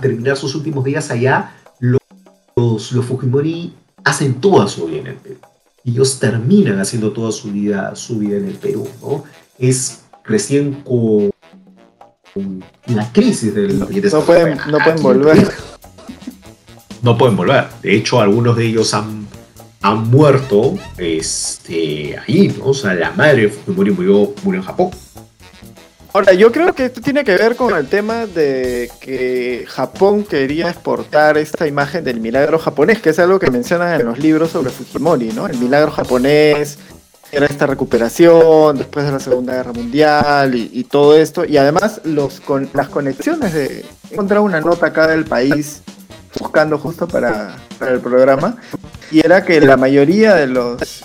[0.00, 2.00] terminar sus últimos días allá, los,
[2.92, 3.74] los Fujimori
[4.04, 5.36] hacen toda su vida en el Perú.
[5.84, 9.24] Y ellos terminan haciendo toda su vida, su vida en el Perú, ¿no?
[9.58, 11.30] Es recién con
[12.86, 13.78] la crisis del...
[13.78, 15.52] No, no pueden, no pueden volver.
[17.00, 17.68] No pueden volver.
[17.80, 19.28] De hecho, algunos de ellos han,
[19.82, 22.66] han muerto este, ahí, ¿no?
[22.66, 24.90] O sea, la madre de Fujimori murió, murió en Japón.
[26.12, 30.70] Ahora, yo creo que esto tiene que ver con el tema de que Japón quería
[30.70, 34.70] exportar esta imagen del milagro japonés, que es algo que mencionan en los libros sobre
[34.70, 35.46] Fujimori, ¿no?
[35.46, 36.78] El milagro japonés
[37.30, 41.44] era esta recuperación después de la Segunda Guerra Mundial y, todo esto.
[41.44, 43.84] Y además los con las conexiones de...
[44.10, 45.82] He una nota acá del país
[46.40, 48.56] buscando justo para, para el programa
[49.10, 51.04] y era que la mayoría de los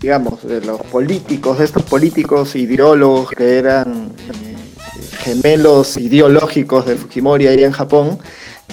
[0.00, 4.56] digamos, de los políticos, de estos políticos ideólogos que eran eh,
[5.18, 8.18] gemelos ideológicos de Fujimori ahí en Japón,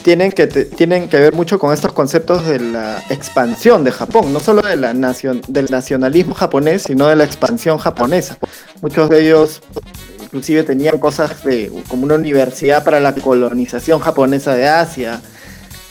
[0.03, 4.39] tienen que, tienen que ver mucho con estos conceptos de la expansión de Japón, no
[4.39, 8.37] solo de la nación, del nacionalismo japonés, sino de la expansión japonesa.
[8.81, 9.61] Muchos de ellos
[10.21, 15.21] inclusive tenían cosas de, como una universidad para la colonización japonesa de Asia,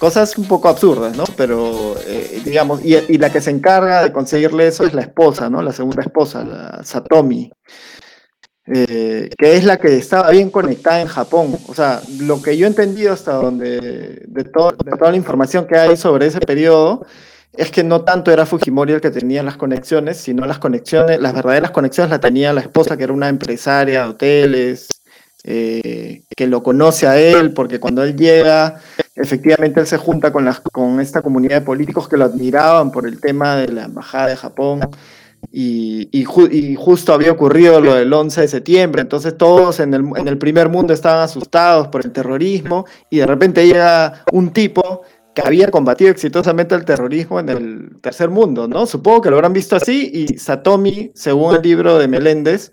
[0.04, 1.24] Cosas un poco absurdas, ¿no?
[1.34, 5.62] Pero, eh, digamos, y, la que se encarga de conseguirle eso es la esposa, ¿no?
[5.62, 7.50] La segunda esposa, la Satomi,
[8.66, 11.56] eh, que es la que estaba bien conectada en Japón.
[11.68, 14.74] O sea, lo que yo he entendido hasta donde, de, toda
[15.10, 17.06] la información que hay sobre ese periodo,
[17.54, 21.32] es que no tanto era Fujimori el que tenía las conexiones, sino las conexiones, las
[21.32, 24.88] verdaderas conexiones las tenía la esposa, que era una empresaria de hoteles,
[25.44, 28.82] eh, que lo conoce a él, porque cuando él llega,
[29.14, 33.20] efectivamente él se junta con, con esta comunidad de políticos que lo admiraban por el
[33.20, 34.80] tema de la embajada de Japón.
[35.52, 40.26] y, y, justo había ocurrido lo del 11 de septiembre, entonces todos en el, en
[40.26, 45.02] el primer mundo estaban asustados por el terrorismo y de repente llega un tipo
[45.34, 48.86] que había combatido exitosamente el terrorismo en el tercer mundo, ¿no?
[48.86, 52.70] Supongo que lo habrán visto así y Satomi, según el libro de Meléndez,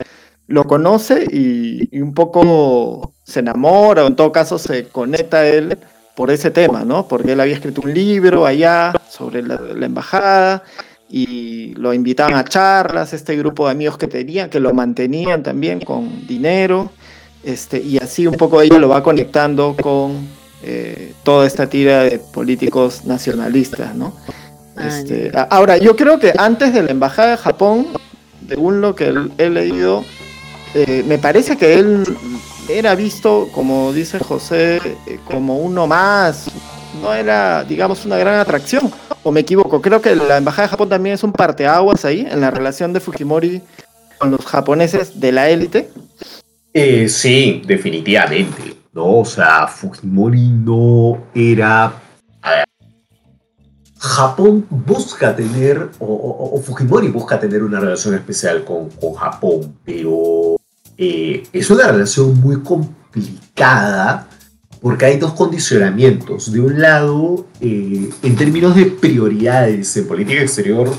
[0.47, 5.77] lo conoce y, un poco se enamora o en todo caso se conecta a él
[6.15, 7.07] por ese tema, ¿no?
[7.07, 10.63] Porque él había escrito un libro allá sobre la, embajada
[11.09, 15.81] y lo invitaban a charlas, este grupo de amigos que tenían, que lo mantenían también
[15.81, 16.91] con dinero,
[17.43, 20.27] este, y así un poco ella lo va conectando con
[20.63, 24.13] eh, toda esta tira de políticos nacionalistas, ¿no?
[24.77, 27.87] Ah, este, ahora, yo creo que antes de la embajada de Japón,
[28.47, 30.05] según lo que he leído,
[30.73, 32.03] eh, me parece que él
[32.77, 36.47] era visto, como dice José, eh, como uno más,
[37.01, 38.91] no era, digamos, una gran atracción.
[39.23, 39.81] ¿O me equivoco?
[39.81, 42.99] Creo que la Embajada de Japón también es un parteaguas ahí en la relación de
[42.99, 43.61] Fujimori
[44.17, 45.89] con los japoneses de la élite.
[46.73, 48.75] Eh, sí, definitivamente.
[48.93, 49.19] ¿no?
[49.19, 51.93] O sea, Fujimori no era...
[53.97, 60.55] Japón busca tener, o, Fujimori busca tener una relación especial con, con Japón, pero
[61.03, 64.27] eh, es una relación muy complicada
[64.79, 66.51] porque hay dos condicionamientos.
[66.51, 70.93] De un lado, eh, en términos de prioridades en política exterior,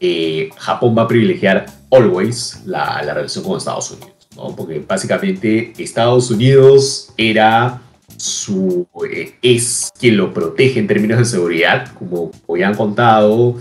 [0.00, 4.54] eh, Japón va a privilegiar always la, la, relación con Estados Unidos, ¿no?
[4.54, 7.80] porque básicamente Estados Unidos era
[8.18, 8.86] su,
[9.40, 13.56] es quien lo protege en términos de seguridad, como ya han contado,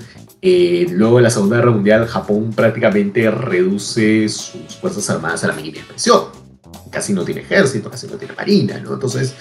[0.48, 5.54] eh, luego de la Segunda Guerra Mundial, Japón prácticamente reduce sus fuerzas armadas a la
[5.54, 6.22] mínima expresión.
[6.90, 8.94] Casi no tiene ejército, casi no tiene marina, ¿no?
[8.94, 9.34] Entonces...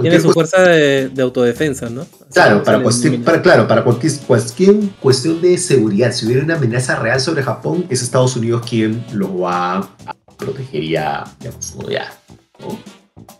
[0.00, 2.06] Tiene su fuerza de, autodefensa, ¿no?
[2.32, 2.82] Claro, para,
[3.24, 7.86] para, claro, para cualquier, cualquier cuestión de seguridad, si hubiera una amenaza real sobre Japón,
[7.88, 12.12] es Estados Unidos quien lo va a proteger ya, digamos, ya,
[12.60, 12.78] ¿no?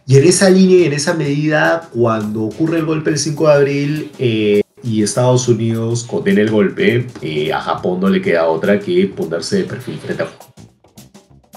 [0.07, 3.53] Y en esa línea y en esa medida, cuando ocurre el golpe del 5 de
[3.55, 8.78] abril, eh, y Estados Unidos condena el golpe, eh, a Japón no le queda otra
[8.78, 10.30] que ponerse de perfil frente a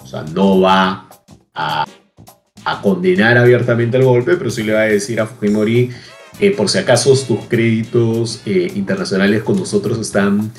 [0.01, 1.07] O sea, no va
[1.53, 1.86] a,
[2.82, 5.89] condenar abiertamente el golpe, pero sí le va a decir a Fujimori,
[6.39, 10.51] eh, por si acaso tus créditos eh, internacionales con nosotros están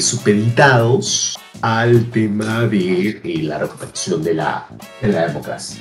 [0.00, 4.66] supeditados al tema de la recuperación de la,
[5.00, 5.80] de la democracia.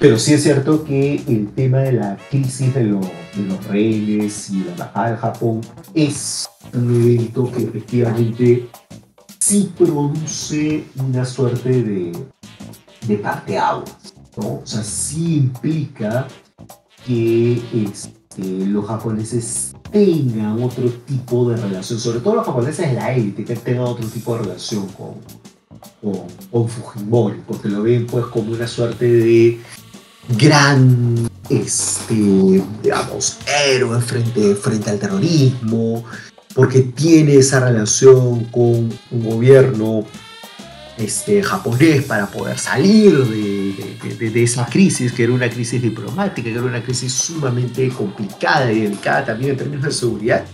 [0.00, 4.72] Pero sí es cierto que el tema de la crisis de, los rehenes y la
[4.72, 5.60] embajada de Japón
[5.92, 8.68] es un evento que efectivamente
[9.40, 12.12] sí produce una suerte de,
[13.08, 14.60] de parteaguas, ¿no?
[14.62, 16.28] O sea, sí implica
[17.04, 23.12] que este, los japoneses tengan otro tipo de relación, sobre todo los japoneses de la
[23.14, 25.14] élite, que tengan otro tipo de relación con,
[26.00, 29.60] con, con Fujimori, porque lo ven pues como una suerte de
[30.36, 36.04] gran, este, digamos, héroe frente, frente al terrorismo,
[36.54, 40.04] porque tiene esa relación con un gobierno
[40.98, 46.52] este, japonés para poder salir de, de, esa crisis, que era una crisis diplomática, que
[46.52, 50.44] era una crisis sumamente complicada y delicada también en términos de seguridad.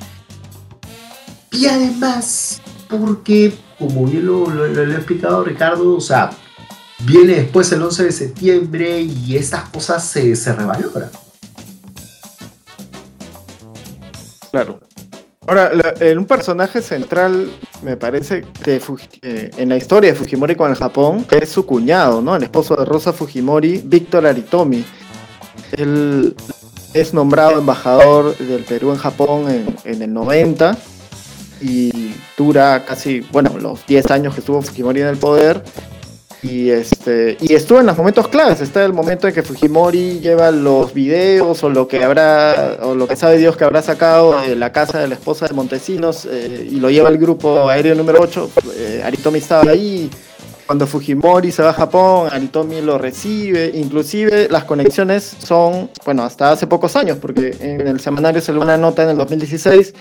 [1.51, 6.31] Y además, porque, como bien lo, lo, lo ha explicado Ricardo, o sea,
[7.05, 11.11] viene después el 11 de septiembre y estas cosas se, se revaloran.
[14.51, 14.81] Claro.
[15.47, 17.51] Ahora, en un personaje central,
[17.83, 18.81] me parece, que
[19.21, 22.35] eh, en la historia de Fujimori con el Japón, es su cuñado, ¿no?
[22.35, 24.85] El esposo de Rosa Fujimori, Víctor Aritomi.
[25.73, 26.35] Él
[26.95, 30.79] es nombrado embajador del Perú en Japón en, en el 90
[31.61, 35.63] y dura casi, bueno, los 10 años que estuvo Fujimori en el poder
[36.45, 38.61] y, este, y estuvo en los momentos claves.
[38.61, 43.09] Está el momento en que Fujimori lleva los videos o lo que habrá, o lo
[43.09, 46.69] que sabe Dios que habrá sacado de la casa de la esposa de Montesinos eh,
[46.71, 48.51] y lo lleva el grupo aéreo número 8.
[48.77, 50.11] Eh, Aritomi estaba ahí.
[50.67, 53.71] Cuando Fujimori se va a Japón, Aritomi lo recibe.
[53.75, 58.59] Inclusive las conexiones son, bueno, hasta hace pocos años, porque en el semanario se le
[58.59, 59.95] una nota en el 2016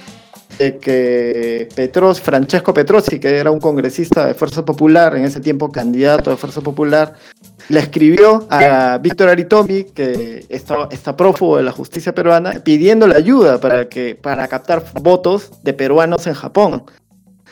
[0.57, 5.71] de que Petros, Francesco Petrosi, que era un congresista de Fuerza Popular, en ese tiempo
[5.71, 7.13] candidato de Fuerza Popular,
[7.69, 13.87] le escribió a Víctor Aritomi, que está, prófugo de la justicia peruana, pidiéndole ayuda para,
[13.87, 16.83] que, para captar votos de peruanos en Japón.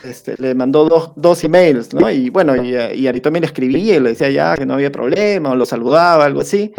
[0.04, 2.10] Este, le mandó dos, dos emails, ¿no?
[2.10, 5.52] Y bueno, y, y, Aritomi le escribía y le decía ya que no había problema,
[5.52, 6.74] o lo saludaba, algo así.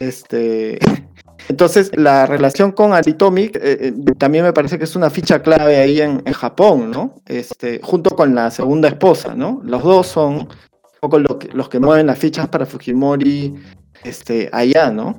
[0.00, 0.78] Este,
[1.48, 5.78] Entonces, la relación con Aritomi eh, eh, también me parece que es una ficha clave
[5.78, 7.16] ahí en, en, Japón, ¿no?
[7.26, 9.60] Este, junto con la segunda esposa, ¿no?
[9.64, 10.48] Los dos son un
[11.00, 13.54] poco lo que, los que mueven las fichas para Fujimori
[14.04, 15.16] este, allá, ¿no?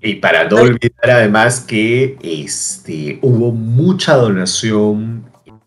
[0.00, 5.24] Y para no olvidar además que este, hubo mucha donación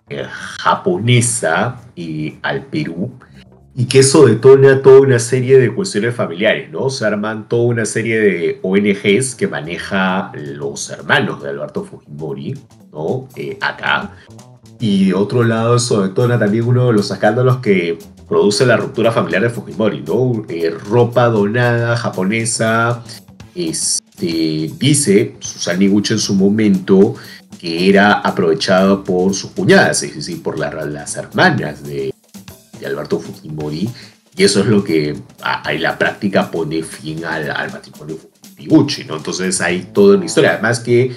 [0.09, 3.11] eh, japonesa y al Perú
[3.79, 6.89] y que eso detona toda una serie de cuestiones familiares, ¿no?
[6.89, 12.55] Se arman toda una serie de ONGs que maneja los hermanos de Alberto Fujimori,
[12.91, 13.29] ¿no?
[13.37, 14.11] Eh, acá.
[14.81, 19.13] Y de otro lado eso detona también uno de los escándalos que produce la ruptura
[19.13, 20.43] familiar de Fujimori, ¿no?
[20.49, 23.01] Eh, ropa donada japonesa,
[23.55, 27.15] este, dice Susan Iguchi en su momento
[27.57, 32.11] que era aprovechado por sus cuñadas, es decir, por las hermanas de
[32.79, 33.89] de Alberto Fujimori,
[34.35, 39.17] y eso es lo que en la práctica pone fin al, al matrimonio Fujimori, ¿no?
[39.17, 41.15] Entonces hay toda una historia, además que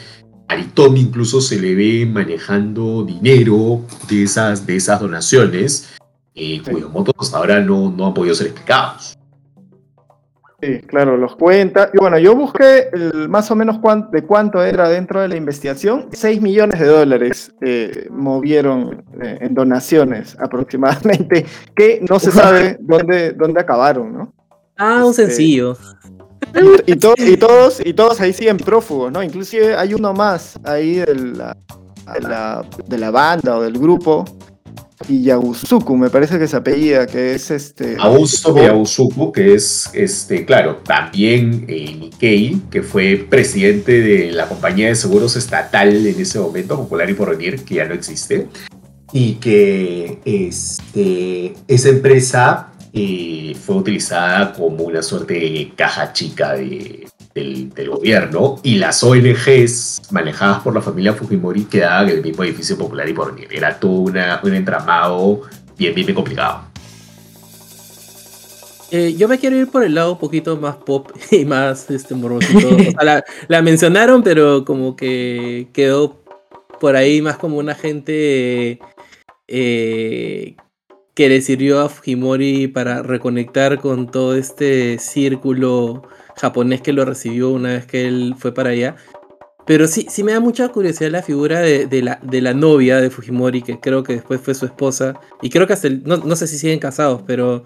[0.48, 5.88] Aritomi incluso se le ve manejando dinero de esas, de esas donaciones,
[6.34, 9.16] eh, cuyos montos hasta ahora no, no han podido ser explicados.
[10.62, 11.90] Sí, claro, los cuenta.
[11.92, 13.80] Y bueno, yo busqué el, más o menos
[14.12, 16.08] de cuánto era dentro de la investigación.
[16.12, 21.44] 6 millones de dólares eh, movieron eh, en donaciones aproximadamente,
[21.74, 24.32] que no se sabe dónde, dónde acabaron, ¿no?
[24.76, 25.76] Ah, un este, sencillo.
[26.86, 29.20] Y, y, todos, y todos ahí siguen prófugos, ¿no?
[29.20, 31.56] Inclusive hay uno más ahí de la,
[32.14, 34.24] de la, de la banda o del grupo
[35.08, 37.96] y Yagusuku, me parece que es apellida, que es este.
[37.98, 38.54] Augusto
[39.32, 45.36] que es, este, claro, también eh, Nikkei, que fue presidente de la compañía de seguros
[45.36, 48.48] estatal en ese momento, Popular y Porvenir, que ya no existe,
[49.12, 57.06] y que este, esa empresa eh, fue utilizada como una suerte de caja chica de,
[57.34, 62.76] del, gobierno y las ONGs manejadas por la familia Fujimori quedaban en el mismo edificio
[62.76, 64.12] popular y por Era todo
[64.42, 65.42] un entramado
[65.76, 66.64] bien, bien, complicado.
[68.90, 72.14] Eh, yo me quiero ir por el lado un poquito más pop y más este,
[72.14, 72.76] morosito.
[73.48, 76.22] la, mencionaron, pero como que quedó
[76.78, 78.80] por ahí más como una gente
[79.48, 80.56] eh,
[81.14, 86.02] que le sirvió a Fujimori para reconectar con todo este círculo
[86.36, 88.96] japonés que lo recibió una vez que él fue para allá.
[89.66, 93.10] Pero sí, sí me da mucha curiosidad la figura de, la, de la novia de
[93.10, 95.14] Fujimori, que creo que después fue su esposa.
[95.40, 97.62] Y creo que hasta no, sé si siguen casados, pero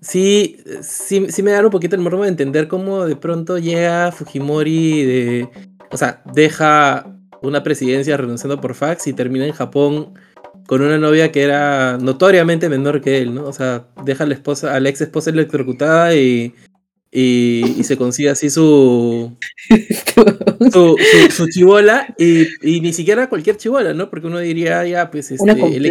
[0.00, 4.12] sí, sí, sí me da un poquito el morbo de entender cómo de pronto llega
[4.12, 5.48] Fujimori de.
[5.90, 7.06] O sea, deja
[7.42, 10.14] una presidencia renunciando por fax y termina en Japón
[10.70, 13.42] con una novia que era notoriamente menor que él, ¿no?
[13.42, 16.54] O sea, deja a la esposa, a la ex esposa electrocutada y
[17.10, 19.36] y, se consigue así su
[20.72, 20.96] su,
[21.32, 24.10] su, chibola y, ni siquiera cualquier chibola, ¿no?
[24.10, 25.90] Porque uno diría, ya, pues este, el,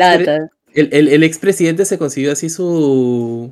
[0.93, 3.51] el, el, expresidente se consiguió así su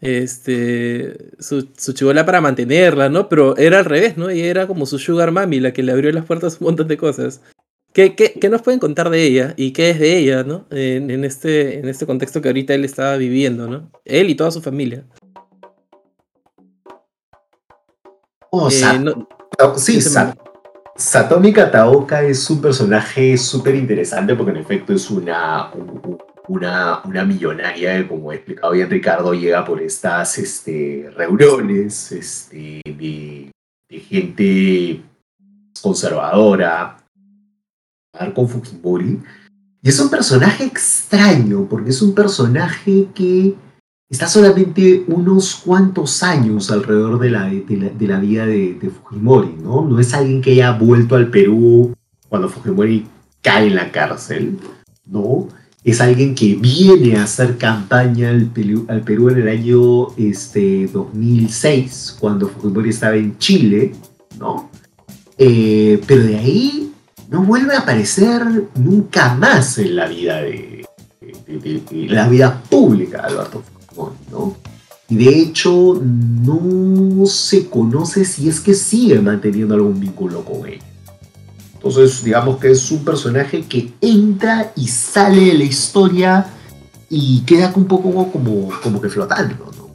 [0.00, 3.28] este su, su chibola para mantenerla, ¿no?
[3.28, 4.30] Pero era al revés, ¿no?
[4.30, 6.86] Y era como su sugar mami, la que le abrió las puertas a un montón
[6.86, 7.40] de cosas.
[7.92, 10.66] ¿Qué, qué, qué nos pueden contar de ella y qué es de ella, ¿no?
[10.70, 13.90] En, en, este, en este contexto que ahorita él estaba viviendo, ¿no?
[14.04, 15.04] Él y toda su familia.
[18.50, 19.98] Oh, sí,
[20.94, 25.70] Satomi Kataoka es un personaje súper interesante porque en efecto es una,
[26.48, 33.50] una, una millonaria como ha explicado bien Ricardo, llega por estas este, reuniones este, de,
[34.00, 35.00] gente
[35.80, 36.98] conservadora,
[38.30, 39.20] con Fujimori.
[39.82, 43.54] Y es un personaje extraño porque es un personaje que
[44.08, 49.82] está solamente unos cuantos años alrededor de la, de la, vida de, Fujimori, ¿no?
[49.82, 51.94] No es alguien que haya vuelto al Perú
[52.28, 53.06] cuando Fujimori
[53.40, 54.58] cae en la cárcel,
[55.06, 55.48] ¿no?
[55.82, 60.86] Es alguien que viene a hacer campaña al Perú, al Perú en el año este,
[60.92, 63.94] 2006, cuando Fujimori estaba en Chile,
[64.38, 64.70] ¿no?
[65.38, 66.91] Eh, pero de ahí
[67.32, 68.42] no vuelve a aparecer
[68.74, 70.84] nunca más en la vida de,
[71.90, 73.62] la vida pública de Alberto
[74.30, 74.54] ¿no?
[75.08, 80.78] Y de hecho, no se conoce si es que sigue manteniendo algún vínculo con él.
[81.74, 86.46] Entonces, digamos que es un personaje que entra y sale de la historia
[87.10, 89.90] y queda un poco como, como que flotando, ¿no?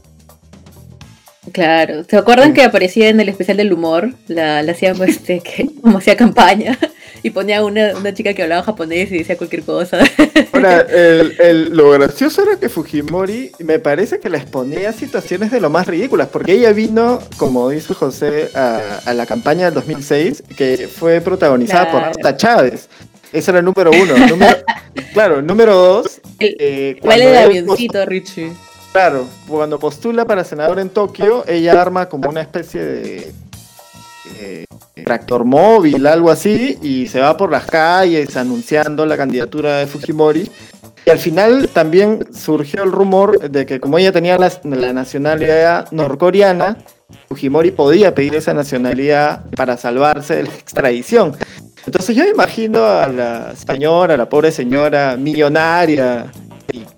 [1.51, 4.13] Claro, ¿se acuerdan que aparecía en el especial del humor?
[4.27, 6.77] La, la hacíamos este, que, como hacía campaña
[7.23, 9.99] y ponía una, una chica que hablaba japonés y decía cualquier cosa.
[10.53, 15.59] Ahora, el, el- lo gracioso era que Fujimori me parece que les ponía situaciones de
[15.61, 20.43] lo más ridículas, porque ella vino, como dice José, a, a la campaña del 2006,
[20.55, 22.01] que fue protagonizada por.
[22.01, 22.87] Marta Chávez.
[23.33, 24.15] Ese era el número uno.
[24.27, 24.57] Número-
[25.13, 26.21] claro, número dos.
[26.39, 28.51] Eh, ¿Cuál es el él avioncito, Richie?
[28.93, 33.33] Claro, cuando postula para senador en Tokio, ella arma como una especie de
[34.39, 34.65] eh,
[35.03, 40.49] tractor móvil, algo así, y se va por las calles anunciando la candidatura de Fujimori.
[41.05, 46.77] Y al final también surgió el rumor de que como ella tenía la, nacionalidad norcoreana,
[47.29, 51.37] Fujimori podía pedir esa nacionalidad para salvarse de la extradición.
[51.85, 56.29] Entonces yo imagino a la señora, a la pobre señora millonaria,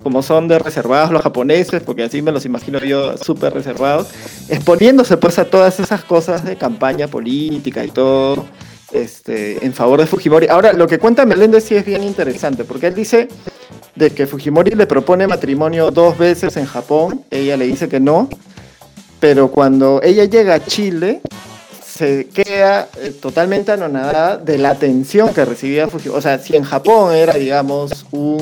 [0.10, 4.08] como son de reservados los japoneses, porque así me los imagino yo súper reservados,
[4.50, 8.48] exponiéndose pues a todas esas cosas de campaña política y todo
[8.92, 10.48] este, en favor de Fujimori.
[10.48, 13.28] Ahora, lo que cuenta Meléndez sí es bien interesante, porque él dice
[13.94, 18.30] de que Fujimori le propone matrimonio dos veces en Japón, ella le dice que no,
[19.20, 21.22] pero cuando ella llega a Chile,
[21.88, 26.18] se queda eh, totalmente anonadada de la atención que recibía Fujimori.
[26.18, 28.40] O sea, si en Japón era, digamos, un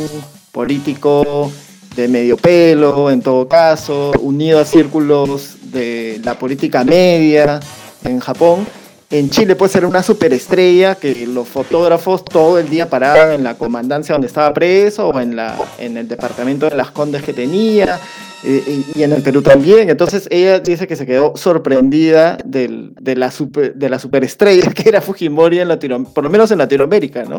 [0.57, 1.51] político
[1.95, 7.59] de medio pelo, en todo caso, unido a círculos de la política media
[8.03, 8.65] en Japón,
[9.11, 13.53] en Chile puede ser una superestrella que los fotógrafos todo el día paraban en la
[13.53, 17.99] comandancia donde estaba preso o en, la, en el departamento de las Condes que tenía
[18.43, 19.91] eh, y, en el Perú también.
[19.91, 25.01] Entonces ella dice que se quedó sorprendida de, la super, de la superestrella que era
[25.01, 27.37] Fujimori en Latinoamérica, por lo menos en Latinoamérica, ¿no?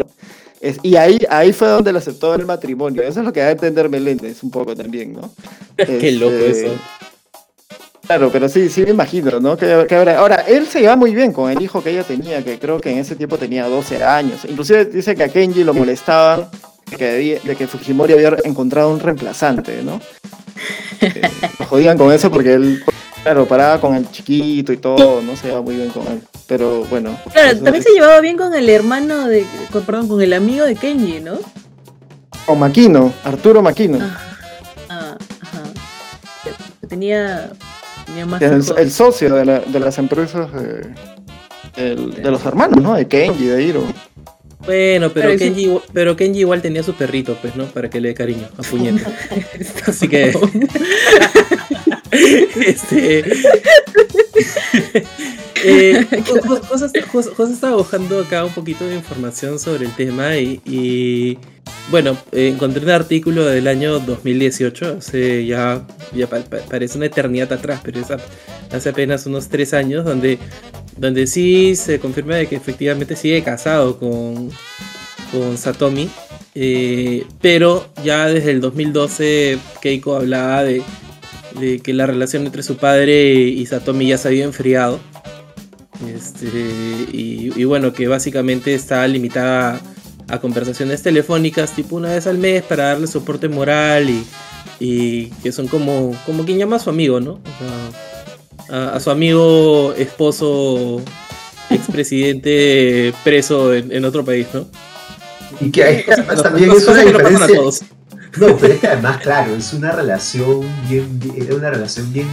[0.61, 3.03] Es- y ahí, ahí fue donde le aceptó el matrimonio.
[3.03, 5.31] Eso es lo que da a entender Meléndez un poco también, ¿no?
[5.77, 6.75] Qué loco Este, eso.
[8.07, 9.57] Claro, pero sí, sí me imagino, ¿no?
[9.57, 12.43] Que, que ahora, ahora, él se lleva muy bien con el hijo que ella tenía,
[12.43, 14.47] que creo que en ese tiempo tenía 12 años.
[14.49, 16.49] Inclusive dice que a Kenji lo molestaban
[16.91, 20.01] de que, debía- de que Fujimori había encontrado un reemplazante, ¿no?
[21.03, 21.21] Eh,
[21.59, 22.83] lo jodían con eso porque él,
[23.23, 26.23] claro, paraba con el chiquito y todo, no se lleva muy bien con él.
[26.49, 27.17] Pero bueno.
[27.33, 29.45] Claro, también se llevaba bien con el hermano de.
[29.71, 31.39] Con, perdón, con el amigo de Kenji, ¿no?
[32.47, 33.99] Con Maquino, Arturo Maquino.
[34.01, 34.19] Ah,
[34.89, 35.63] ah, ajá.
[36.89, 37.51] Tenía.
[38.07, 38.41] Tenía más.
[38.41, 40.87] el, el socio de, la- de las empresas de,
[41.77, 42.95] el- de los hermanos, ¿no?
[42.95, 43.83] De Kenji, de Hiro.
[44.65, 45.37] Bueno, pero.
[45.37, 47.67] Kenji, igual- pero Kenji igual tenía su perrito, pues, ¿no?
[47.67, 49.05] Para que le dé cariño a puñete.
[49.87, 50.33] Así que.
[52.67, 53.25] este.
[55.65, 59.95] eh, Jo- Jo- José, José- José estaba buscando acá un poquito de información sobre el
[59.95, 60.61] tema y.
[60.65, 61.39] y,
[61.91, 67.07] bueno, eh, encontré un artículo del año 2018, hace ya, ya pa- pa- parece una
[67.07, 68.09] eternidad atrás, pero es
[68.73, 70.39] hace apenas unos tres años, donde,
[70.97, 74.51] donde sí se confirma de que efectivamente sigue casado con,
[75.33, 76.11] con Satomi.
[76.55, 80.83] eh, pero ya desde el 2012 Keiko hablaba de,
[81.59, 85.01] de que la relación entre su padre y Satomi ya se había enfriado.
[86.15, 86.47] Este,
[87.13, 89.81] y, y bueno, que básicamente está limitada
[90.29, 94.25] a conversaciones telefónicas tipo una vez al mes para darle soporte moral y,
[94.79, 97.33] y que son como, como quien llama a su amigo, ¿no?
[97.33, 101.03] O sea, a, a su amigo esposo
[101.71, 104.69] expresidente preso en, en otro país, ¿no?
[105.61, 106.05] Y que hay,
[106.43, 107.89] también es una diferencia.
[108.37, 112.29] No, pero es que además, claro, es una relación bien, era una relación bien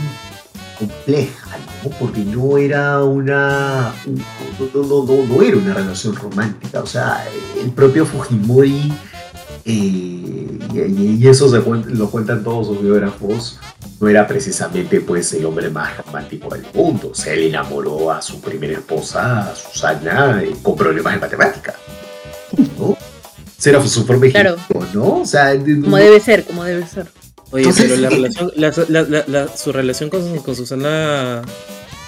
[0.77, 1.89] compleja, ¿no?
[1.91, 3.93] Porque no era una,
[4.73, 7.25] no, no, no, era una relación romántica, o sea,
[7.61, 8.93] el propio Fujimori,
[9.65, 13.59] eh, y, eso se lo cuentan todos sus biógrafos,
[13.99, 18.41] no era precisamente pues el hombre más romántico del mundo, o sea, enamoró a su
[18.41, 21.73] primera esposa, a Susana, con problemas de matemática,
[22.77, 22.97] ¿no?
[23.65, 24.57] Ese era su Claro.
[24.93, 25.21] ¿no?
[25.21, 27.07] O sea, de- Como debe ser, como debe ser.
[27.49, 31.41] Oye, Entonces, pero la eh, relación, la- la- la- la- su relación con, con Susana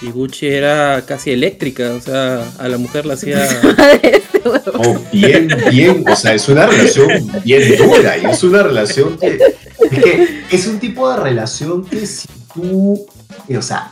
[0.04, 3.48] Iguchi era casi eléctrica, o sea, a la mujer la hacía...
[4.76, 7.10] Oh, bien, bien, o sea, es una relación
[7.44, 12.06] bien dura y es una relación que es, que es un tipo de relación que
[12.06, 13.06] si tú,
[13.50, 13.92] eh, o sea,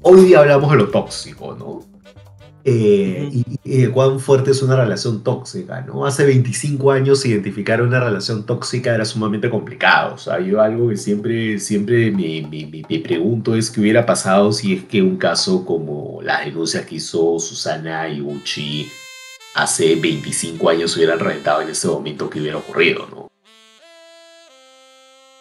[0.00, 1.84] hoy día hablamos de lo tóxico, ¿no?
[2.70, 6.04] Eh, y, y de cuán fuerte es una relación tóxica, ¿no?
[6.04, 10.96] Hace 25 años identificar una relación tóxica era sumamente complicado, o sea, yo algo que
[10.98, 15.64] siempre, siempre me, me- me- pregunto es qué hubiera pasado si es que un caso
[15.64, 18.86] como las denuncias que hizo Susana Iguchi
[19.54, 23.28] hace 25 años hubieran reventado en ese momento que hubiera ocurrido, ¿no?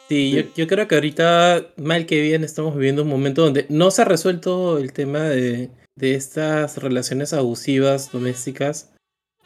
[0.08, 3.92] Sí, yo, yo creo que ahorita, mal que bien, estamos viviendo un momento donde no
[3.92, 8.92] se ha resuelto el tema de, de estas relaciones abusivas domésticas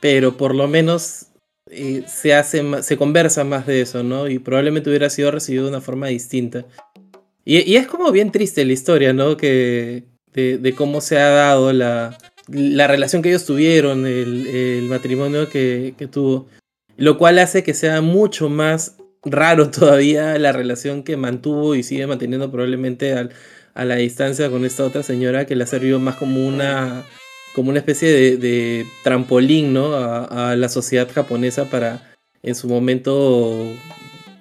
[0.01, 1.27] pero por lo menos
[1.69, 4.27] eh, se hace se conversa más de eso, ¿no?
[4.27, 6.65] Y probablemente hubiera sido recibido de una forma distinta.
[7.45, 9.37] Y, es como bien triste la historia, ¿no?
[9.37, 15.95] Que, de, cómo se ha dado la, la relación que ellos tuvieron, el, matrimonio que,
[16.11, 16.47] tuvo.
[16.97, 22.07] Lo cual hace que sea mucho más raro todavía la relación que mantuvo y sigue
[22.07, 23.29] manteniendo probablemente
[23.73, 27.03] a la distancia con esta otra señora que le ha servido más como una,
[27.53, 29.93] como una especie de, trampolín ¿no?
[29.95, 32.13] a, la sociedad japonesa para
[32.43, 33.65] en su momento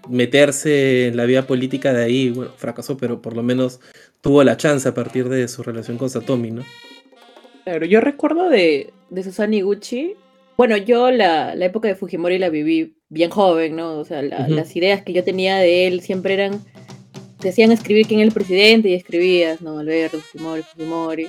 [0.08, 2.30] meterse en la vida política de ahí.
[2.30, 3.80] Bueno, fracasó, pero por lo menos
[4.20, 6.64] tuvo la chance a partir de su relación con Satomi, ¿no?
[7.64, 10.14] Claro, yo recuerdo de, de Susani Gucci.
[10.56, 13.98] Bueno, yo la, la época de Fujimori la viví bien joven, ¿no?
[13.98, 16.60] O sea, las ideas que yo tenía de él siempre eran,
[17.40, 19.78] te hacían escribir quién era el presidente y escribías, ¿no?
[19.78, 21.28] Alberto, Fujimori, Fujimori.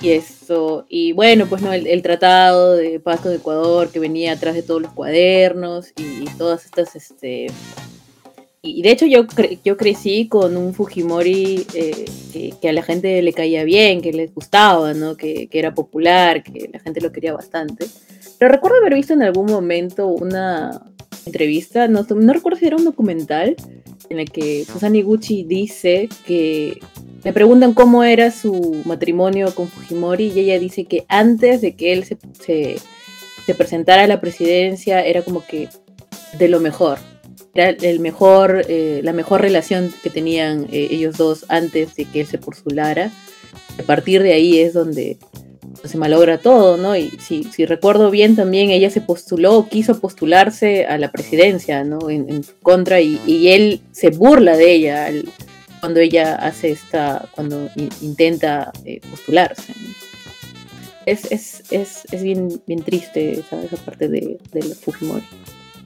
[0.00, 4.54] Y eso, y bueno, pues no, el, tratado de paz con Ecuador que venía atrás
[4.54, 7.46] de todos los cuadernos y, todas estas, este...
[8.62, 9.26] Y de hecho yo,
[9.64, 12.04] yo crecí con un Fujimori eh,
[12.60, 15.16] que, a la gente le caía bien, que les gustaba, ¿no?
[15.16, 17.86] Que, que era popular, que la gente lo quería bastante.
[18.38, 20.82] Pero recuerdo haber visto en algún momento una,
[21.26, 23.56] entrevista, no, no recuerdo si era un documental,
[24.10, 26.80] en el que Susana Iguchi dice que
[27.24, 31.92] le preguntan cómo era su matrimonio con Fujimori y ella dice que antes de que
[31.92, 32.16] él se,
[33.44, 35.68] se, presentara a la presidencia era como que
[36.38, 36.98] de lo mejor.
[37.54, 42.20] Era el mejor, eh, la mejor relación que tenían eh, ellos dos antes de que
[42.20, 43.10] él se postulara.
[43.78, 45.18] A partir de ahí es donde
[45.86, 46.96] se malogra todo, ¿no?
[46.96, 52.10] Y si, recuerdo bien también ella se postuló, quiso postularse a la presidencia, ¿no?
[52.10, 55.08] En, contra y, él se burla de ella
[55.80, 57.68] cuando ella hace esta, cuando
[58.00, 59.72] intenta eh, postularse.
[61.04, 65.22] Es, es, es, es, bien, bien triste esa, esa parte de, de Fujimori.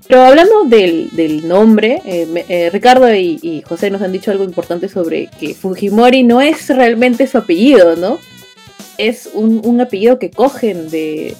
[0.09, 4.43] Pero hablando del, del nombre, eh, eh, Ricardo y, y, José nos han dicho algo
[4.43, 8.19] importante sobre que Fujimori no es realmente su apellido, ¿no?
[9.09, 11.35] Es un, apellido que cogen de,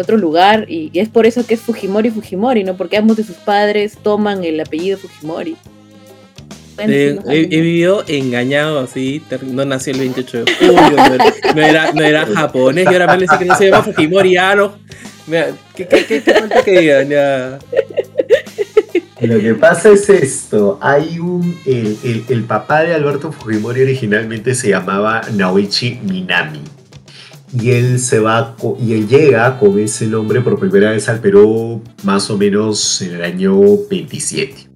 [0.00, 2.76] otro lugar y, es por eso que es Fujimori Fujimori, ¿no?
[2.76, 5.56] Porque ambos de sus padres toman el apellido Fujimori.
[6.78, 10.96] he, vivido engañado así, no nació el 28 de julio,
[11.54, 14.54] no era, no era, japonés, y ahora me dice que no se llama Fujimori, ah,
[14.54, 14.74] no.
[15.74, 17.08] ¿qué, qué, qué, falta que digan?
[17.08, 17.58] Ya.
[19.26, 25.22] Lo que pasa es esto, hay un, el, papá de Alberto Fujimori originalmente se llamaba
[25.32, 26.60] Naoichi Minami.
[27.58, 31.82] Y él se va y él llega con ese nombre por primera vez al Perú
[32.02, 33.58] más o menos en el año
[33.88, 34.68] 27.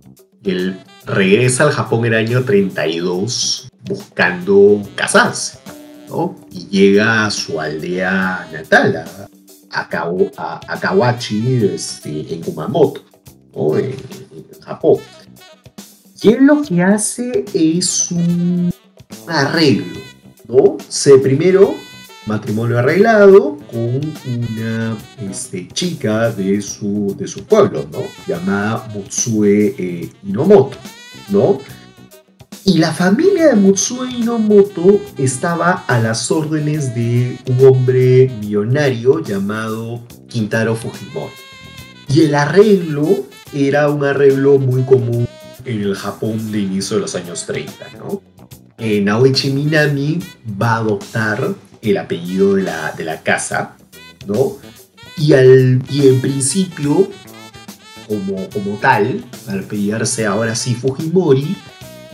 [0.45, 5.59] Él regresa al Japón en el año 32 buscando casarse,
[6.09, 6.37] ¿no?
[6.51, 9.05] Y llega a su aldea natal,
[9.73, 13.03] a, Kawachi, este, en Kumamoto,
[13.55, 13.77] ¿no?
[14.69, 14.99] Japón.
[16.23, 18.73] Y lo que hace es un
[19.27, 20.01] arreglo,
[20.49, 20.77] ¿no?
[20.89, 21.75] Se primero
[22.27, 28.01] matrimonio arreglado con una este, chica de su, de su pueblo, ¿no?
[28.27, 30.77] Llamada Mutsue eh, Inomoto,
[31.31, 31.59] ¿no?
[32.65, 40.03] Y la familia de Mutsue Inomoto estaba a las órdenes de un hombre millonario llamado
[40.29, 41.33] Kintaro Fujimori.
[42.09, 45.27] Y el arreglo era un arreglo muy común
[45.65, 48.23] en el Japón de inicio de los años 30, ¿no?
[48.79, 50.21] Eh, Naoichi Minami
[50.61, 53.77] va a adoptar el apellido de la, de la casa,
[54.27, 54.57] ¿no?
[55.17, 57.09] Y, al, y en principio,
[58.07, 61.57] como, como tal, al apellidarse ahora sí Fujimori,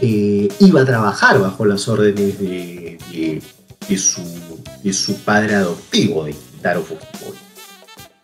[0.00, 2.98] eh, iba a trabajar bajo las órdenes de,
[3.88, 4.22] de, su,
[4.82, 7.38] de su padre adoptivo, de Kintaro Fujimori.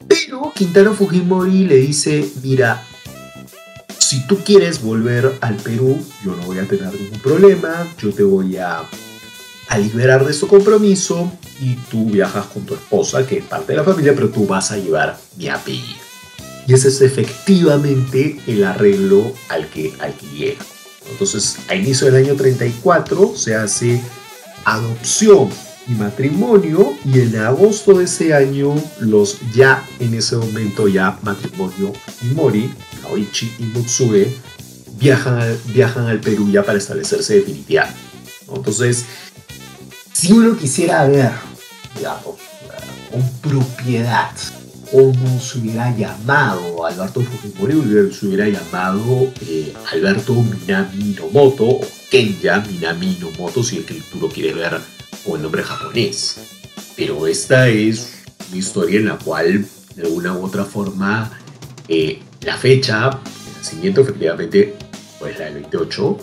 [0.09, 2.83] Pero Kintaro Fujimori le dice, mira,
[4.11, 8.25] si tú quieres volver al Perú, yo no voy a tener ningún problema, yo te
[8.25, 8.83] voy a,
[9.69, 11.31] a liberar de su compromiso
[11.61, 14.73] y tú viajas con tu esposa, que es parte de la familia, pero tú vas
[14.73, 16.01] a llevar mi apellido.
[16.67, 20.65] Y ese es efectivamente el arreglo al que, al que llega.
[21.09, 24.03] Entonces, a inicio del año 34 se hace
[24.65, 25.51] adopción
[25.87, 31.93] y matrimonio y en agosto de ese año los ya en ese momento ya matrimonio
[32.23, 32.73] y mori
[33.03, 34.37] Naoichi y Mutsue
[34.99, 37.99] viajan al, viajan al Perú ya para establecerse definitivamente.
[38.53, 39.05] Entonces,
[40.13, 41.33] si uno quisiera ver,
[41.97, 42.37] digamos,
[43.11, 44.31] con propiedad
[44.91, 51.81] cómo se hubiera llamado Alberto Fujimori, se hubiera llamado eh, Alberto Minami Nomoto o
[52.11, 54.81] Kenya Minami Nomoto, si es que tú lo quieres ver
[55.25, 56.39] con el nombre japonés.
[56.97, 58.15] Pero esta es
[58.49, 61.31] una historia en la cual de alguna u otra forma,
[61.89, 64.77] eh, la fecha de nacimiento efectivamente
[65.21, 66.19] pues la del 28,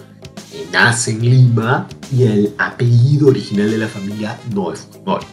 [0.54, 5.26] eh, nace en Lima y el apellido original de la familia no es Fujimori.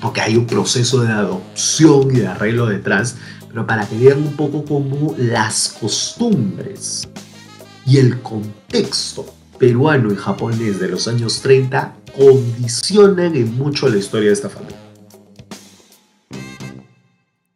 [0.00, 3.16] Porque hay un proceso de adopción y de arreglo detrás,
[3.48, 7.08] pero para que vean un poco cómo las costumbres
[7.86, 9.24] y el contexto
[9.58, 14.76] peruano y japonés de los años 30 condicionan en mucho la historia de esta familia.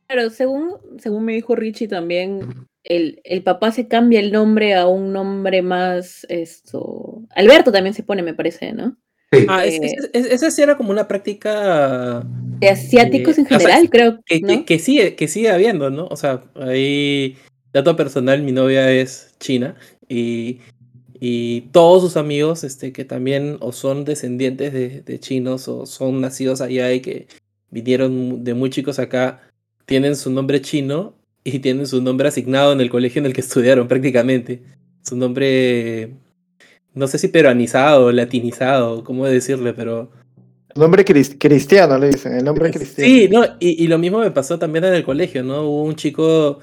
[0.06, 4.86] Claro, según, según me dijo Richie también, el, el, papá se cambia el nombre a
[4.86, 8.96] un nombre más, esto, Alberto también se pone, me parece, ¿no?
[9.32, 9.46] Sí.
[9.48, 9.78] Ah, eh,
[10.12, 12.24] esa sí era como una práctica...
[12.60, 14.20] De asiáticos eh, en general, o sea, creo.
[14.24, 14.48] Que, ¿no?
[14.48, 16.06] que, que, sigue, que sigue habiendo, ¿no?
[16.06, 17.36] O sea, ahí,
[17.72, 19.76] dato personal, mi novia es china
[20.08, 20.60] y,
[21.20, 26.20] y todos sus amigos este, que también o son descendientes de, de chinos o son
[26.20, 27.28] nacidos allá y que
[27.70, 29.47] vinieron de muy chicos acá,
[29.88, 33.40] tienen su nombre chino y tienen su nombre asignado en el colegio en el que
[33.40, 34.62] estudiaron prácticamente.
[35.02, 36.12] Su nombre,
[36.92, 40.10] no sé si peruanizado, latinizado, cómo decirle, pero...
[40.76, 43.10] Nombre cristiano, le dicen, el nombre cristiano.
[43.10, 45.62] Sí, no, y, y, lo mismo me pasó también en el colegio, ¿no?
[45.62, 46.58] Hubo un chico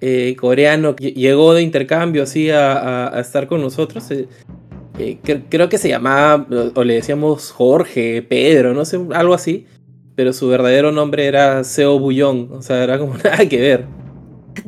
[0.00, 4.08] eh, coreano que llegó de intercambio así a, a, a estar con nosotros.
[4.12, 4.28] Eh,
[5.00, 5.18] eh,
[5.48, 9.66] creo que se llamaba, o le decíamos Jorge, Pedro, no sé, algo así
[10.18, 13.84] pero su verdadero nombre era Seo Bullón, o sea, era como nada que ver.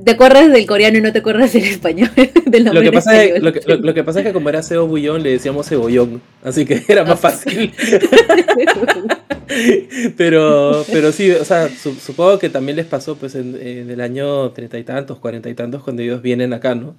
[0.04, 2.08] Te acuerdas del coreano y no te acuerdas del español.
[2.46, 4.62] Del lo, que pasa es, lo, que, lo, lo, que pasa es que como era
[4.62, 7.72] Seo Bullón le decíamos Cebollón, así que era más fácil.
[10.16, 14.00] pero, pero sí, o sea, su, supongo que también les pasó pues en, en el
[14.00, 16.94] año treinta y tantos, cuarenta y tantos, cuando ellos vienen acá, ¿no?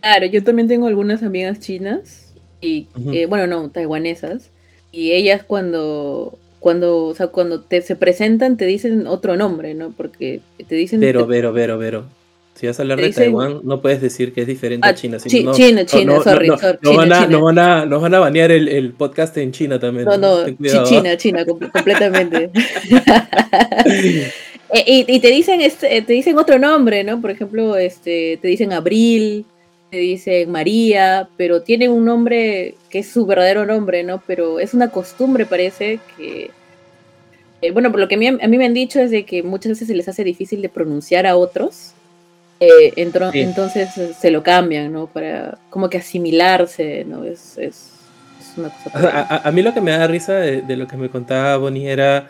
[0.00, 3.16] Claro, yo también tengo algunas amigas chinas y, uh -huh.
[3.16, 4.50] eh, bueno, no, taiwanesas,
[4.92, 9.92] y ellas cuando cuando, o sea, cuando te se presentan te dicen otro nombre, ¿no?
[9.94, 10.98] Porque te dicen...
[10.98, 12.06] Pero, pero, pero, pero.
[12.54, 14.94] Si vas a hablar de dicen, Taiwán, no puedes decir que es diferente ah, a
[14.94, 15.18] China.
[15.18, 17.28] Chi, no, China, China, no, sorry, no, sorry, no, China, van a, China.
[17.28, 20.06] Nos, van a, nos van a banear el, el podcast en China también.
[20.06, 20.46] No, no,
[20.86, 22.50] China, China, completamente.
[24.86, 27.20] y, y, te dicen este, te dicen otro nombre, ¿no?
[27.20, 29.44] Por ejemplo, este, te dicen Abril,
[29.90, 34.22] te dicen María, pero tienen un nombre que es su verdadero nombre, ¿no?
[34.26, 36.50] Pero es una costumbre, parece, que
[37.64, 39.42] eh, bueno, por lo que a mí, a mí, me han dicho es de que
[39.42, 41.92] muchas veces se les hace difícil de pronunciar a otros,
[42.60, 43.40] eh, entro, sí.
[43.40, 43.88] entonces
[44.20, 45.06] se lo cambian, ¿no?
[45.06, 47.24] Para como que asimilarse, ¿no?
[47.24, 47.92] Es, es,
[48.38, 48.98] es una cosa.
[48.98, 51.56] A, a, a, mí lo que me da risa de, de, lo que me contaba
[51.56, 52.28] Bonnie era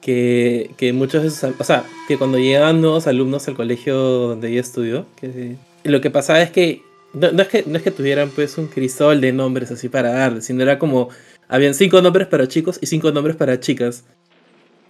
[0.00, 4.60] que, que muchos de o sea, que cuando llegaban nuevos alumnos al colegio donde ella
[4.60, 6.82] estudió, que lo que pasaba es que
[7.12, 10.42] no, es que no es que tuvieran pues un crisol de nombres así para dar,
[10.42, 11.08] sino era como
[11.48, 14.04] habían cinco nombres para chicos y cinco nombres para chicas.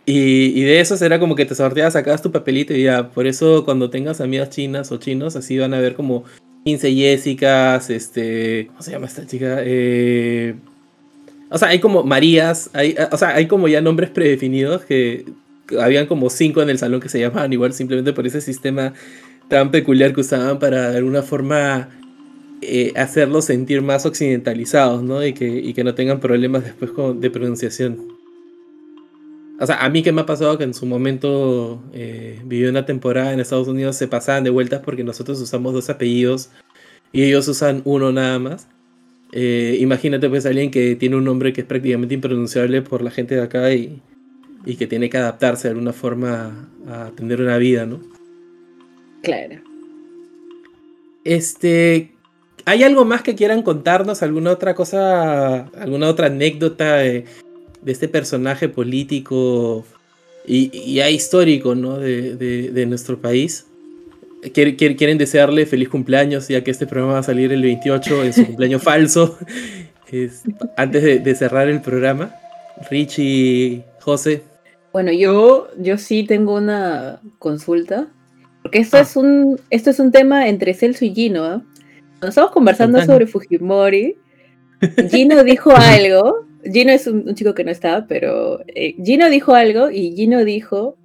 [0.06, 3.10] Y, y, de esos era como que te sorteabas, sacabas tu papelito y ya.
[3.10, 6.24] Por eso cuando tengas amigas chinas o chinos, así van a ver como
[6.64, 8.66] 15 Jessicas, este...
[8.68, 9.58] ¿Cómo se llama esta chica?
[9.60, 10.56] Eh,
[11.50, 15.26] o sea, hay como Marías, hay, o sea, hay como ya nombres predefinidos que
[15.80, 18.92] habían como cinco en el salón que se llamaban igual simplemente por ese sistema
[19.48, 21.88] tan peculiar que usaban para de alguna forma
[22.62, 25.24] eh, hacerlos sentir más occidentalizados, ¿no?
[25.24, 28.20] Y que, y que no tengan problemas después con, de pronunciación.
[29.60, 32.86] O sea, a mí que me ha pasado que en su momento eh, viví una
[32.86, 36.50] temporada en Estados Unidos, se pasaban de vueltas porque nosotros usamos dos apellidos
[37.12, 38.68] y ellos usan uno nada más.
[39.32, 43.34] Eh, imagínate pues alguien que tiene un nombre que es prácticamente impronunciable por la gente
[43.34, 44.00] de acá y,
[44.64, 48.00] y que tiene que adaptarse de alguna forma a tener una vida, ¿no?
[49.22, 49.56] Claro.
[51.24, 52.12] Este,
[52.64, 54.22] ¿hay algo más que quieran contarnos?
[54.22, 56.96] ¿Alguna otra cosa, alguna otra anécdota?
[56.96, 57.24] De,
[57.82, 59.84] de este personaje político
[60.46, 61.98] y, y ya histórico ¿no?
[61.98, 63.66] de, de, de nuestro país.
[64.54, 68.32] Quieren, quieren desearle feliz cumpleaños, ya que este programa va a salir el 28 en
[68.32, 69.38] su cumpleaños falso.
[70.10, 70.42] Es,
[70.76, 72.34] antes de, de, cerrar el programa,
[72.90, 74.42] Richie, José.
[74.92, 78.08] Bueno, yo, yo sí tengo una consulta,
[78.60, 79.02] porque esto, ah.
[79.02, 81.54] es, un, esto es un tema entre Celso y Gino.
[81.54, 81.60] ¿eh?
[82.20, 84.16] Cuando estamos conversando sobre Fujimori,
[85.10, 89.54] Gino dijo algo Gino es un, un, chico que no está, pero eh, Gino dijo
[89.54, 90.96] algo y Gino dijo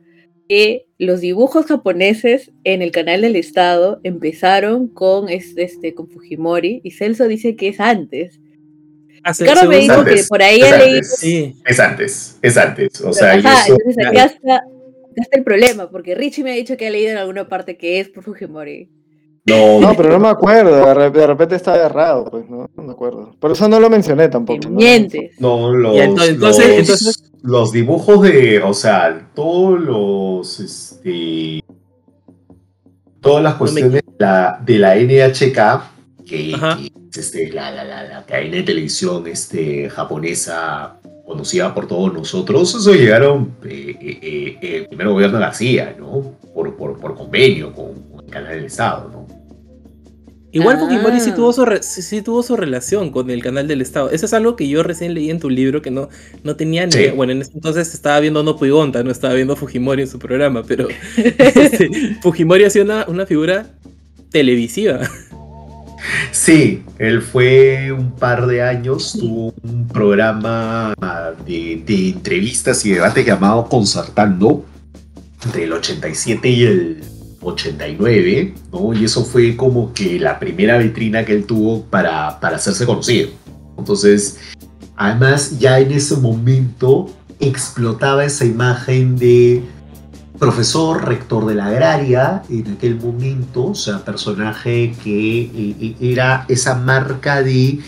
[0.47, 6.81] que los dibujos japoneses en el canal del Estado empezaron con este, este con Fujimori
[6.83, 8.39] y Celso dice que es antes.
[9.23, 10.97] Hace, claro, me dijo antes, que por ahí he leído.
[10.97, 11.55] Antes, sí.
[11.65, 13.01] Es antes, es antes.
[13.01, 14.65] O sea, ajá, eso, entonces acá está, acá
[15.15, 17.99] está, el problema, porque Richie me ha dicho que ha leído en alguna parte que
[17.99, 18.89] es por Fujimori.
[19.47, 20.75] No, No, pero no me acuerdo.
[20.75, 23.35] De re- de repente estaba errado, pues no, no me acuerdo.
[23.39, 24.59] Por eso no lo mencioné tampoco.
[24.69, 24.71] ¿no?
[24.77, 25.31] Mientes.
[25.39, 31.63] No, los, entonces- entonces- los, entonces- los dibujos de, o sea, todos los, este,
[33.21, 35.91] todas las me- cuestiones de, la, de la NHK,
[36.25, 36.51] que,
[37.11, 40.97] es este, la, la, la, la cadena de televisión este, japonesa
[41.27, 46.33] conocida por todos nosotros, eso llegaron eh, eh, eh, el primer gobierno de García, ¿no?
[46.53, 49.24] Por, por, por convenio con, con el canal del Estado, ¿no?
[50.55, 50.79] Igual Ah.
[50.79, 54.09] Fujimori sí tuvo, su re- sí, sí tuvo su relación con el canal del Estado.
[54.09, 56.07] Eso es algo que yo recién leí en tu libro que no,
[56.43, 56.99] no tenía ni Sí.
[56.99, 57.13] idea.
[57.13, 60.63] Bueno, en ese entonces estaba viendo No Puigonta, no estaba viendo Fujimori en su programa,
[60.65, 60.87] pero
[61.17, 61.89] este,
[62.21, 63.67] Fujimori ha sido una, una figura
[64.31, 65.01] televisiva.
[66.31, 70.93] Sí, él fue un par de años, tuvo un programa
[71.47, 74.65] de, de entrevistas y debates llamado Concertando,
[75.43, 77.03] entre el 87 y el
[77.45, 78.93] 89, ¿no?
[78.93, 83.29] Y eso fue como que la primera vitrina que él tuvo para, para hacerse conocido.
[83.77, 84.37] Entonces,
[84.95, 87.07] además, ya en ese momento
[87.39, 89.63] explotaba esa imagen de
[90.39, 96.45] profesor, rector de la agraria en aquel momento, o sea, personaje que eh, eh, era
[96.49, 97.79] esa marca de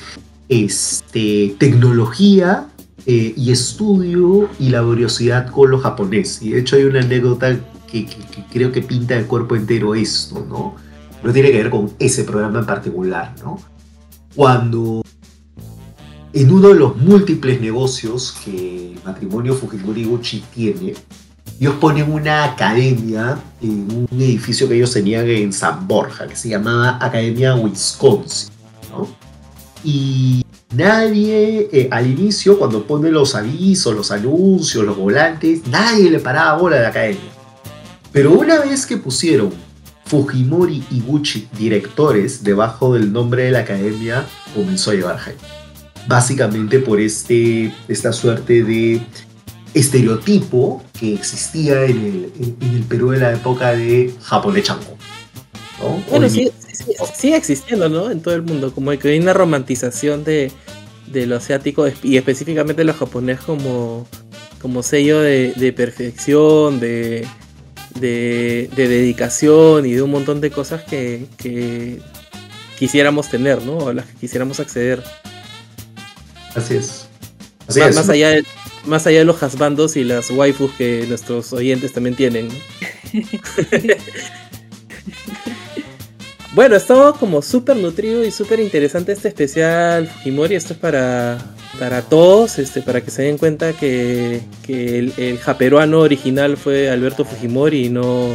[0.50, 2.68] este, tecnología
[3.06, 6.42] eh, y estudio y laboriosidad con lo japonés.
[6.42, 9.96] Y de hecho hay una anécdota que, que- que creo que pinta de cuerpo entero
[9.96, 10.76] esto, ¿no?
[11.24, 13.60] No tiene que ver con ese programa en particular, ¿no?
[14.36, 15.02] Cuando
[16.34, 20.94] en uno de los múltiples negocios que el matrimonio Fujimori-Gucci tiene,
[21.60, 26.50] ellos ponen una academia en un edificio que ellos tenían en San Borja, que se
[26.50, 28.50] llamaba Academia Wisconsin,
[28.92, 29.08] ¿no?
[29.84, 30.46] Y
[30.76, 36.60] nadie, eh, al inicio, cuando pone los avisos, los anuncios, los volantes, nadie le paraba
[36.60, 37.32] bola a la academia.
[38.12, 39.52] Pero una vez que pusieron
[40.06, 44.26] Fujimori y Gucci directores debajo del nombre de la academia,
[44.56, 45.38] comenzó a llevar hype.
[46.08, 49.02] Básicamente por este, esta suerte de
[49.74, 54.98] estereotipo que existía en el, en- en el Perú de la época de japonés chango.
[55.82, 56.02] ¿no?
[56.10, 58.10] Bueno, Hoy sí, sí- sí- sigue existiendo, ¿no?
[58.10, 60.52] En todo el mundo, como que hay una romantización de,
[61.12, 64.08] de lo asiático y específicamente lo japonés como,
[64.62, 67.28] como sello de, de perfección, de,
[68.00, 72.00] de, de dedicación y de un montón de cosas que, que
[72.78, 73.78] quisiéramos tener, ¿no?
[73.78, 75.04] O a las que quisiéramos acceder.
[76.56, 77.08] Así es.
[77.68, 77.96] Así Más, es.
[77.96, 78.46] más allá de,
[78.86, 82.48] más allá de los hasbandos y las waifus que nuestros oyentes también tienen.
[82.48, 82.54] ¿no?
[86.56, 90.56] bueno, estaba como súper nutrido y súper interesante este especial Fujimori.
[90.56, 91.38] Esto es para,
[91.80, 96.90] para todos, este, para que se den cuenta que, que el, el japeruano original fue
[96.90, 98.30] Alberto Fujimori y no,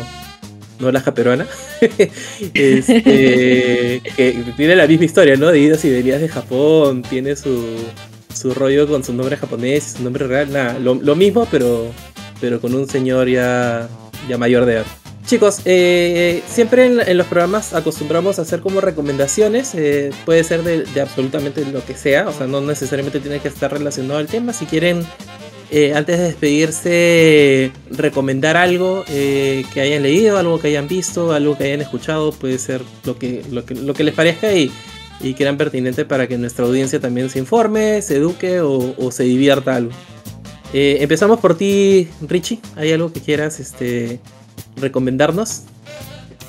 [0.78, 1.46] no la japeruana.
[2.54, 5.50] Este, que tiene la misma historia, ¿no?
[5.50, 7.64] De idas y venidas de Japón, tiene su,
[8.32, 11.86] su rollo con su nombre japonés, su nombre real, nada, lo, lo mismo, pero,
[12.40, 13.88] pero con un señor ya,
[14.28, 14.86] ya mayor de edad.
[15.26, 21.00] Chicos, eh, siempre en, los programas acostumbramos a hacer como recomendaciones, eh, puede ser de,
[21.00, 24.66] absolutamente lo que sea, o sea, no necesariamente tiene que estar relacionado al tema, si
[24.66, 25.06] quieren
[25.70, 31.56] eh, antes de despedirse, recomendar algo eh, que hayan leído, algo que hayan visto, algo
[31.56, 34.70] que hayan escuchado, puede ser lo que, lo que, lo que les parezca y,
[35.20, 39.10] y que eran pertinente para que nuestra audiencia también se informe, se eduque o, o
[39.12, 39.92] se divierta algo.
[40.74, 42.60] Eh, empezamos por ti, Richie.
[42.76, 44.20] ¿Hay algo que quieras este,
[44.76, 45.64] recomendarnos?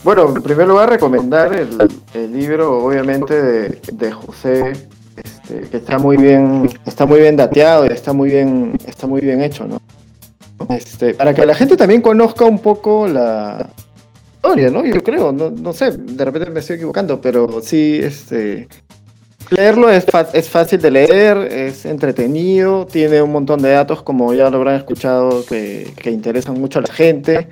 [0.04, 4.74] Bueno, en primer lugar recomendar el, libro, obviamente, de, de José,
[5.16, 9.22] este, que está muy bien, está muy bien dateado y está muy bien, está muy
[9.22, 9.80] bien hecho, ¿no?
[10.70, 13.70] Este, para que la gente también conozca un poco la
[14.36, 14.86] historia, ¿no?
[14.86, 18.68] Yo creo, no, no sé, de repente me estoy equivocando, pero sí, este,
[19.52, 24.50] leerlo es, es fácil de leer, es entretenido, tiene un montón de datos, como ya
[24.50, 27.48] lo habrán escuchado, que, que interesan mucho a la gente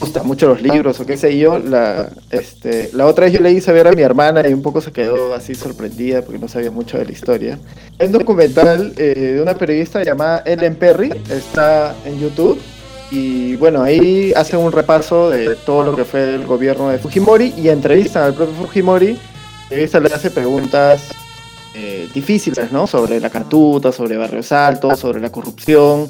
[0.00, 1.58] gustan mucho los libros o qué sé yo.
[1.58, 4.80] La, este, la otra vez yo le hice ver a mi hermana y un poco
[4.80, 7.58] se quedó así sorprendida porque no sabía mucho de la historia.
[7.98, 12.60] Es un documental eh, de una periodista llamada Ellen Perry, está en YouTube.
[13.10, 17.54] Y bueno, ahí hacen un repaso de todo lo que fue el gobierno de Fujimori
[17.56, 19.18] y entrevistan al propio Fujimori.
[19.64, 21.10] Entrevista le hace preguntas
[21.74, 22.86] eh, difíciles, ¿no?
[22.86, 26.08] Sobre la catuta, sobre Barrios Altos, sobre la corrupción.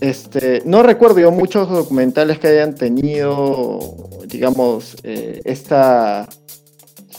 [0.00, 3.78] Este, no recuerdo yo muchos documentales que hayan tenido,
[4.26, 6.28] digamos, eh, esta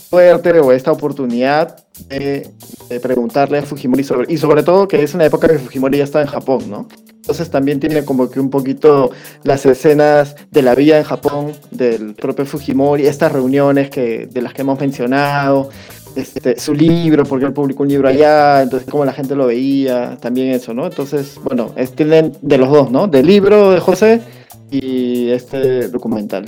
[0.10, 2.50] suerte o esta oportunidad de,
[2.90, 6.04] de preguntarle a Fujimori sobre, y sobre todo que es una época que Fujimori ya
[6.04, 6.88] estaba en Japón, ¿no?
[7.24, 9.12] Entonces también tiene como que un poquito
[9.44, 14.54] las escenas de la vida en Japón del propio Fujimori, estas reuniones que, de las
[14.54, 15.70] que hemos mencionado,
[16.16, 20.18] este, su libro, porque él publicó un libro allá, entonces cómo la gente lo veía,
[20.22, 20.86] también eso, ¿no?
[20.86, 23.08] Entonces, bueno, es tienen de los dos, ¿no?
[23.08, 24.22] Del libro de José
[24.70, 26.46] y este documental.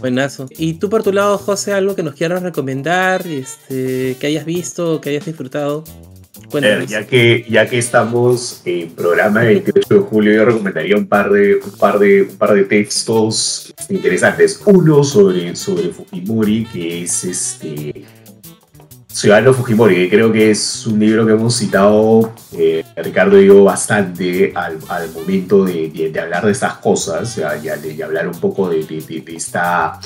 [0.00, 0.48] Buenazo.
[0.58, 5.00] Y tú por tu lado, José, algo que nos quieras recomendar, este, que hayas visto,
[5.00, 5.84] que hayas disfrutado.
[6.50, 6.88] Cuéntanos.
[6.88, 11.30] ya que ya que estamos en programa del 28 de julio, yo recomendaría un par
[11.30, 14.60] de un par de un par de textos interesantes.
[14.66, 18.04] Uno sobre sobre Fujimori, que es este
[19.14, 23.62] Ciudadano Fujimori, que creo que es un libro que hemos citado, eh, Ricardo y yo,
[23.62, 24.80] bastante al,
[25.12, 30.00] momento de, de, hablar de estas cosas, y hablar un poco de, de, esta,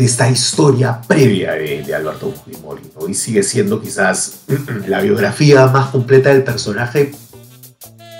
[0.00, 2.80] de esta historia previa de, Alberto Fujimori.
[2.94, 4.44] Hoy sigue siendo quizás
[4.86, 7.12] la biografía más completa del personaje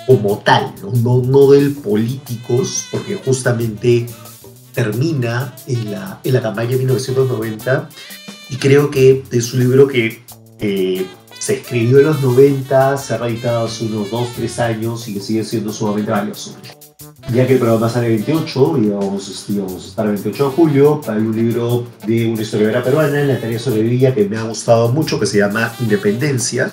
[0.07, 0.93] como tal, ¿no?
[0.93, 4.07] No, no del políticos, porque justamente
[4.74, 7.89] termina en la, en la campaña de 1990
[8.51, 10.23] y creo que es un libro que
[10.59, 11.07] eh,
[11.39, 15.20] se escribió en los 90, se ha reeditado hace unos 2, 3 años y que
[15.20, 16.55] sigue siendo sumamente valioso.
[17.32, 21.01] Ya que el programa sale el 28 y vamos, a estar el 28 de julio,
[21.07, 25.27] hay un libro de una historiadora peruana, Natalia Sobrevilla, que me ha gustado mucho, que
[25.27, 26.73] se llama Independencia,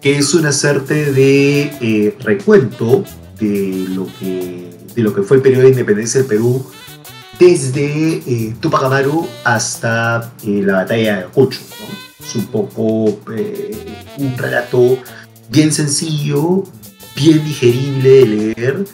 [0.00, 3.02] que es una suerte de eh, recuento
[3.40, 6.64] de lo, que, de lo que fue el periodo de independencia del Perú
[7.38, 11.60] desde eh, Tupac Amaru hasta eh, la batalla de Ayacucho.
[12.20, 14.98] Es un poco eh, un relato
[15.48, 16.64] bien sencillo,
[17.16, 18.84] bien digerible de leer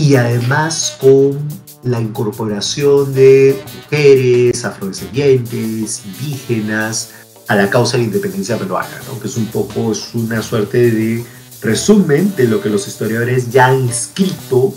[0.00, 1.38] y además con
[1.84, 7.10] la incorporación de mujeres, afrodescendientes, indígenas
[7.48, 8.88] a la causa de la independencia peruana,
[9.20, 11.22] que es un poco es una suerte de
[11.60, 14.72] resumen de lo que los historiadores ya han escrito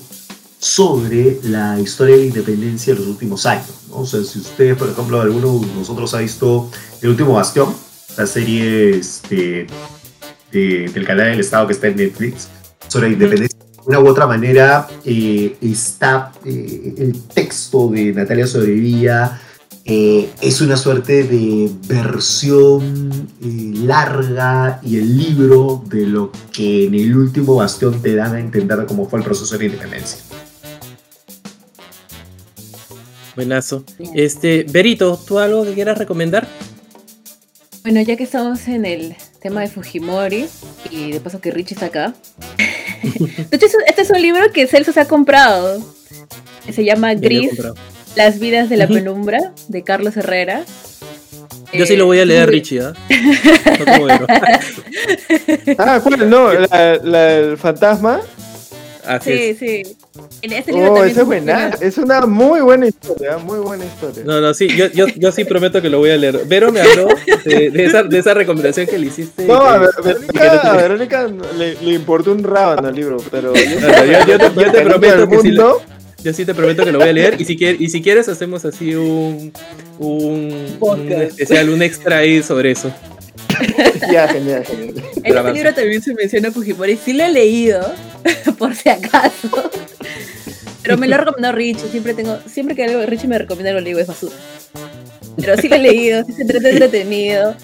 [0.59, 3.71] sobre la historia de la independencia de los últimos años.
[3.89, 3.99] ¿no?
[3.99, 6.69] O sea, si ustedes, por ejemplo, alguno de nosotros ha visto
[7.01, 7.73] El último bastión,
[8.17, 9.67] la serie este,
[10.51, 12.49] del canal del Estado que está en Netflix,
[12.89, 13.52] sobre la independencia, de
[13.85, 19.39] una u otra manera eh, está eh, el texto de Natalia Sobrevilla.
[19.85, 23.27] Eh, es una suerte de versión
[23.85, 28.85] larga y el libro de lo que en el último bastión te dan a entender
[28.85, 30.19] cómo fue el proceso de independencia.
[33.35, 33.83] Buenazo.
[34.13, 36.47] Este, Berito, ¿tú algo que quieras recomendar?
[37.81, 40.45] Bueno, ya que estamos en el tema de Fujimori
[40.89, 42.13] y de paso que Richie está acá.
[43.49, 45.81] de hecho, este es un libro que Celso se ha comprado.
[46.71, 47.51] Se llama Gris,
[48.15, 50.63] Las vidas de la penumbra, de Carlos Herrera.
[51.73, 52.93] Yo sí lo voy a leer, Richie, ¿ah?
[55.79, 56.29] ah, ¿cuál?
[56.29, 58.21] No, la, el fantasma.
[59.21, 59.83] sí, sí.
[60.43, 64.23] Este oh, es, buena, es una muy buena historia, muy buena historia.
[64.23, 66.41] No, no, sí, yo, yo, yo sí prometo que lo voy a leer.
[66.45, 67.07] Vero me habló
[67.45, 69.47] de, esa, de esa, recomendación que le hiciste.
[69.47, 71.27] No, a, Verónica, Verónica
[71.57, 74.49] le, le, importó un rábano el libro, pero yo, yo, te,
[74.83, 77.81] prometo que sí, yo sí te prometo que lo voy a leer y si, quieres,
[77.81, 79.51] y si quieres hacemos así un,
[79.97, 82.93] un, un especial, un extra ahí sobre eso.
[84.11, 85.03] ya, genial, genial.
[85.23, 87.93] En este libro también se menciona Fujimori, sí lo he leído,
[88.57, 89.71] por si acaso.
[90.81, 93.81] Pero me lo ha recomendado Richie, siempre tengo, siempre que algo Richie me recomienda algo,
[93.81, 94.35] le digo es basura.
[95.37, 97.55] Pero sí lo he leído, sí se trata entretenido.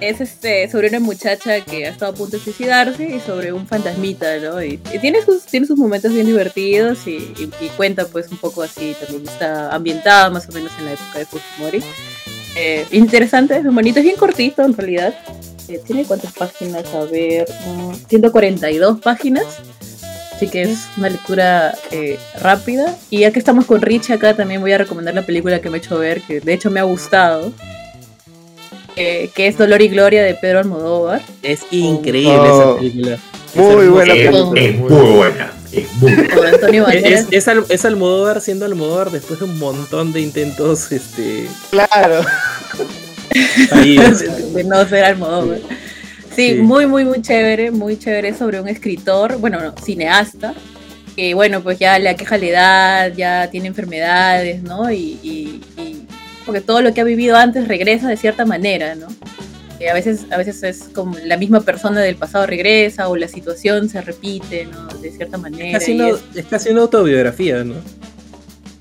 [0.00, 3.68] Es este, sobre una muchacha que ha estado a punto de suicidarse y sobre un
[3.68, 4.60] fantasmita, ¿no?
[4.60, 7.32] Y, tiene, sus, tiene sus momentos bien divertidos y,
[7.76, 11.26] cuenta pues un poco así, también está ambientada más o menos en la época de
[11.26, 11.82] Fujimori.
[12.56, 15.14] Eh, interesante, es bonito, es bien cortito en realidad.
[15.68, 16.84] Eh, ¿Tiene cuántas páginas?
[16.94, 17.46] A ver,
[18.08, 19.44] 142 páginas.
[20.34, 22.96] Así que es una lectura eh, rápida.
[23.10, 25.78] Y ya que estamos con Rich acá, también voy a recomendar la película que me
[25.78, 27.52] he hecho ver, que de hecho me ha gustado.
[28.94, 31.22] que es Dolor y Gloria de Pedro Almodóvar.
[31.42, 32.76] Es increíble esa oh.
[32.76, 33.18] película.
[33.54, 34.60] Muy buena película.
[34.60, 35.61] Es muy buena.
[35.72, 40.92] Es, es, Almodóvar siendo Almodóvar después de un montón de intentos.
[40.92, 41.48] Este...
[41.70, 42.22] Claro.
[44.54, 45.58] de no ser Almodóvar.
[46.34, 50.54] Sí, muy, muy, muy chévere, muy chévere sobre un escritor, bueno, no, cineasta,
[51.14, 54.90] que bueno, pues ya le aqueja la edad, ya tiene enfermedades, ¿no?
[54.90, 55.60] Y,
[56.46, 59.08] porque todo lo que ha vivido antes regresa de cierta manera, ¿no?
[59.90, 63.88] A veces, a veces es como la misma persona del pasado regresa o la situación
[63.88, 64.86] se repite, ¿no?
[64.98, 65.64] De cierta manera.
[65.66, 67.74] Está haciendo, está haciendo autobiografía, ¿no?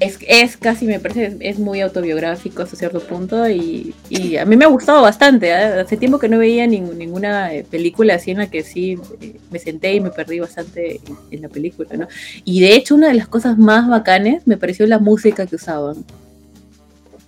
[0.02, 4.46] es, es casi, me parece, es, es muy autobiográfico hasta cierto punto y, y a
[4.46, 5.50] mí me ha gustado bastante.
[5.50, 5.54] ¿eh?
[5.82, 9.60] Hace tiempo que no veía ninguna eh, película así en la que sí eh, me
[9.60, 12.08] senté y me perdí bastante en, en la película, ¿no?
[12.44, 16.04] Y de hecho una de las cosas más bacanes me pareció la música que usaban.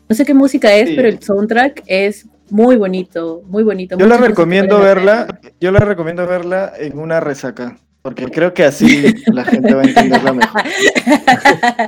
[0.10, 0.95] No sé qué música es, Sí.
[0.95, 3.98] pero el soundtrack es muy bonito, muy bonito.
[3.98, 9.14] Yo la recomiendo verla, yo la recomiendo verla en una resaca, porque creo que así
[9.32, 10.61] la gente va a entenderla mejor.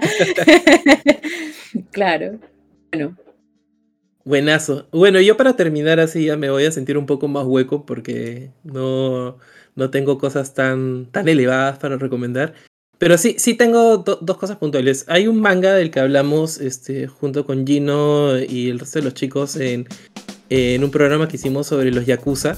[1.91, 2.39] claro.
[2.91, 3.15] Bueno,
[4.23, 4.87] Buenazo.
[4.91, 8.49] Bueno, yo para terminar así ya me voy a sentir un poco más hueco porque
[8.63, 9.37] no,
[9.75, 12.53] no tengo cosas tan, tan elevadas para recomendar.
[12.97, 15.05] Pero sí, sí tengo do- dos cosas puntuales.
[15.09, 19.13] Hay un manga del que hablamos este, junto con Gino y el resto de los
[19.13, 19.85] chicos en,
[20.49, 22.57] en un programa que hicimos sobre los Yakuza,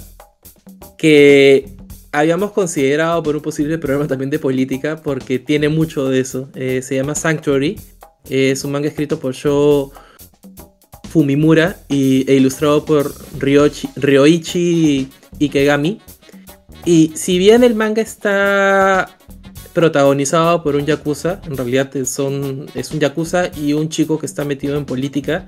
[0.98, 1.78] que
[2.12, 6.50] habíamos considerado por un posible programa también de política porque tiene mucho de eso.
[6.56, 7.80] Eh, se llama Sanctuary.
[8.30, 9.92] Es un manga escrito por Sho
[11.10, 15.10] Fumimura y, e ilustrado por Ryoichi, Ryoichi
[15.40, 16.02] Ikegami.
[16.86, 19.18] Y si bien el manga está
[19.74, 22.68] protagonizado por un yakuza, en realidad es un
[23.00, 25.48] yakuza y un chico que está metido en política,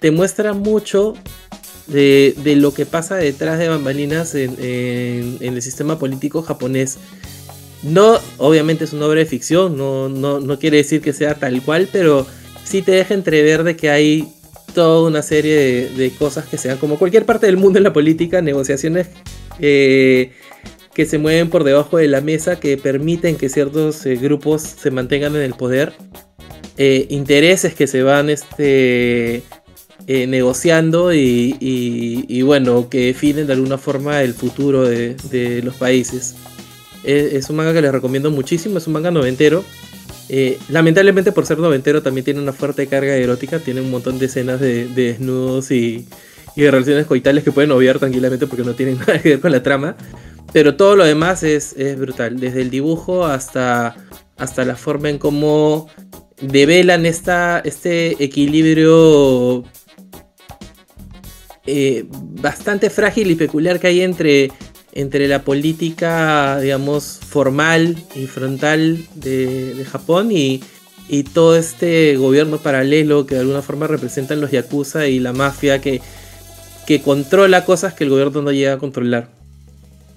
[0.00, 1.14] te muestra mucho
[1.86, 6.98] de, lo que pasa detrás de bambalinas en, el sistema político japonés.
[7.82, 11.62] No, obviamente es una obra de ficción, no, no, no quiere decir que sea tal
[11.62, 12.26] cual, pero
[12.64, 14.28] sí te deja entrever de que hay
[14.74, 17.92] toda una serie de, de cosas que sean como cualquier parte del mundo en la
[17.92, 19.08] política, negociaciones
[19.58, 20.32] eh,
[20.94, 24.90] que se mueven por debajo de la mesa, que permiten que ciertos eh, grupos se
[24.90, 25.92] mantengan en el poder,
[26.78, 29.42] eh, intereses que se van este,
[30.06, 36.36] eh, negociando y, bueno, que definen de alguna forma el futuro de, los países.
[37.04, 39.64] Es, un manga que les recomiendo muchísimo, es un manga noventero.
[40.28, 44.26] Eh, lamentablemente por ser noventero también tiene una fuerte carga erótica, tiene un montón de
[44.26, 46.04] escenas de, de desnudos y,
[46.56, 49.52] y de relaciones coitales que pueden obviar tranquilamente porque no tienen nada que ver con
[49.52, 49.96] la trama.
[50.52, 53.94] Pero todo lo demás es, es brutal, desde el dibujo hasta,
[54.36, 55.88] hasta la forma en cómo
[56.40, 59.64] develan esta, este equilibrio
[61.66, 64.50] eh, bastante frágil y peculiar que hay entre,
[64.92, 70.62] entre la política, digamos, formal y frontal de, Japón y,
[71.08, 75.80] y todo este gobierno paralelo que de alguna forma representan los yakuza y la mafia
[75.80, 76.00] que,
[76.86, 79.28] que controla cosas que el gobierno no llega a controlar.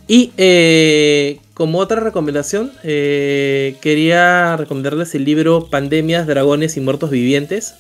[0.08, 7.76] Y eh, como otra recomendación, eh, quería recomendarles el libro Pandemias, Dragones y Muertos Vivientes.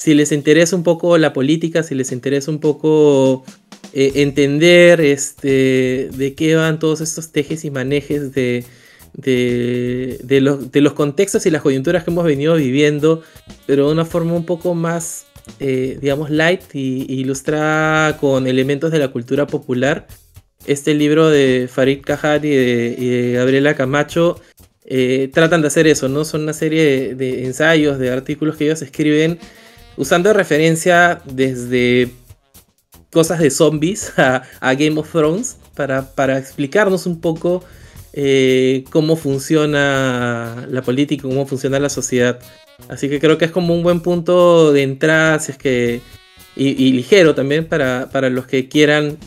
[0.00, 3.44] Si les interesa un poco la política, si les interesa un poco
[3.92, 8.64] eh, entender este, de qué van todos estos tejes y manejes de,
[9.12, 13.22] de, los, de los contextos y las coyunturas que hemos venido viviendo,
[13.66, 15.26] pero de una forma un poco más,
[15.58, 20.06] eh, digamos, light y, ilustrada con elementos de la cultura popular.
[20.64, 24.40] Este libro de Farid Kahad y de, Gabriela Camacho
[24.86, 26.24] eh, tratan de hacer eso, ¿no?
[26.24, 29.38] Son una serie de ensayos, de artículos que ellos escriben
[30.00, 32.10] usando referencia desde
[33.12, 37.62] cosas de zombies a, Game of Thrones para, para explicarnos un poco
[38.14, 42.40] eh, cómo funciona la política, cómo funciona la sociedad.
[42.88, 46.00] Así que creo que es como un buen punto de entrada, si es que.
[46.56, 49.18] Y, y ligero también para, para los que quieran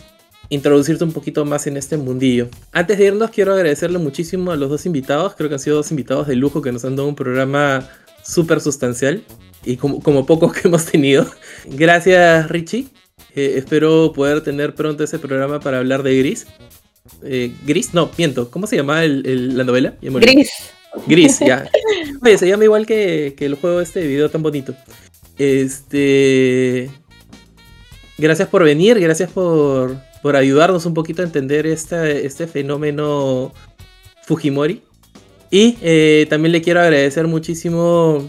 [0.50, 2.50] introducirte un poquito más en este mundillo.
[2.72, 5.34] Antes de irnos, quiero agradecerle muchísimo a los dos invitados.
[5.36, 7.88] Creo que han sido dos invitados de lujo que nos han dado un programa
[8.24, 9.24] súper sustancial
[9.66, 11.30] y como, como pocos que hemos tenido.
[11.66, 12.88] Gracias, Richie.
[13.36, 16.48] Eh, espero poder tener pronto ese programa para hablar de Gris.
[17.24, 18.50] Eh, Gris, no, miento.
[18.52, 19.96] ¿Cómo se llama el- el- la novela?
[20.02, 20.52] Gris.
[21.08, 21.68] Gris, ya.
[22.22, 24.76] Oye, se llama igual que, que el juego este de video tan bonito.
[25.38, 26.90] Este.
[28.18, 33.52] Gracias por venir, gracias por, por ayudarnos un poquito a entender esta- este fenómeno
[34.28, 34.84] Fujimori.
[35.54, 38.28] Y eh, también le quiero agradecer muchísimo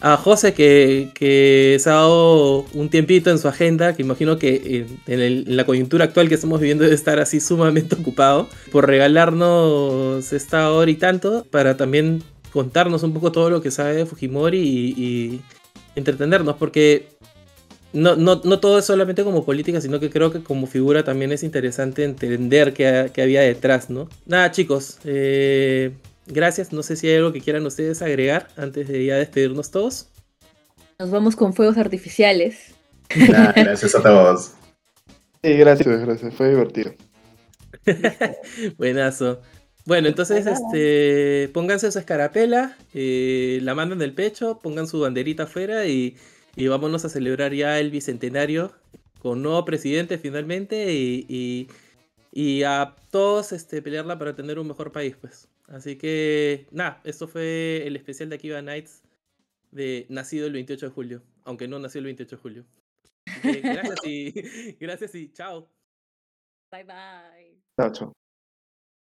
[0.00, 4.84] a José que, que se ha dado un tiempito en su agenda, que imagino que
[5.06, 10.72] en, la coyuntura actual que estamos viviendo debe estar así sumamente ocupado, por regalarnos esta
[10.72, 15.00] hora y tanto para también contarnos un poco todo lo que sabe de Fujimori y,
[15.00, 15.40] y
[15.94, 17.06] entretenernos, porque
[17.92, 21.30] no, no, no todo es solamente como política, sino que creo que como figura también
[21.30, 24.08] es interesante entender qué, qué había detrás, ¿no?
[24.26, 25.92] Nada, chicos, eh,
[26.28, 26.72] gracias.
[26.72, 30.08] No sé si hay algo que quieran ustedes agregar antes de ya despedirnos todos.
[30.98, 32.74] Nos vamos con fuegos artificiales.
[33.08, 34.52] Gracias a todos.
[35.42, 36.34] Sí, gracias, gracias.
[36.34, 36.92] Fue divertido.
[38.76, 39.40] Buenazo.
[39.86, 45.86] Bueno, entonces este, pónganse su escarapela, eh, la mandan del pecho, pongan su banderita afuera
[45.86, 46.16] y,
[46.56, 48.72] y vámonos a celebrar ya el bicentenario
[49.20, 51.68] con nuevo presidente finalmente y, y-
[52.30, 55.48] y a todos este, pelearla para tener un mejor país, pues.
[55.68, 59.02] Así que, nada, esto fue el especial de Akiva Nights
[59.70, 62.64] de nacido el 28 de julio, aunque no nació el 28 de julio.
[63.42, 64.32] Gracias y,
[64.80, 65.68] gracias y chao.
[66.72, 67.62] Bye bye.
[67.76, 68.12] Chao, chao.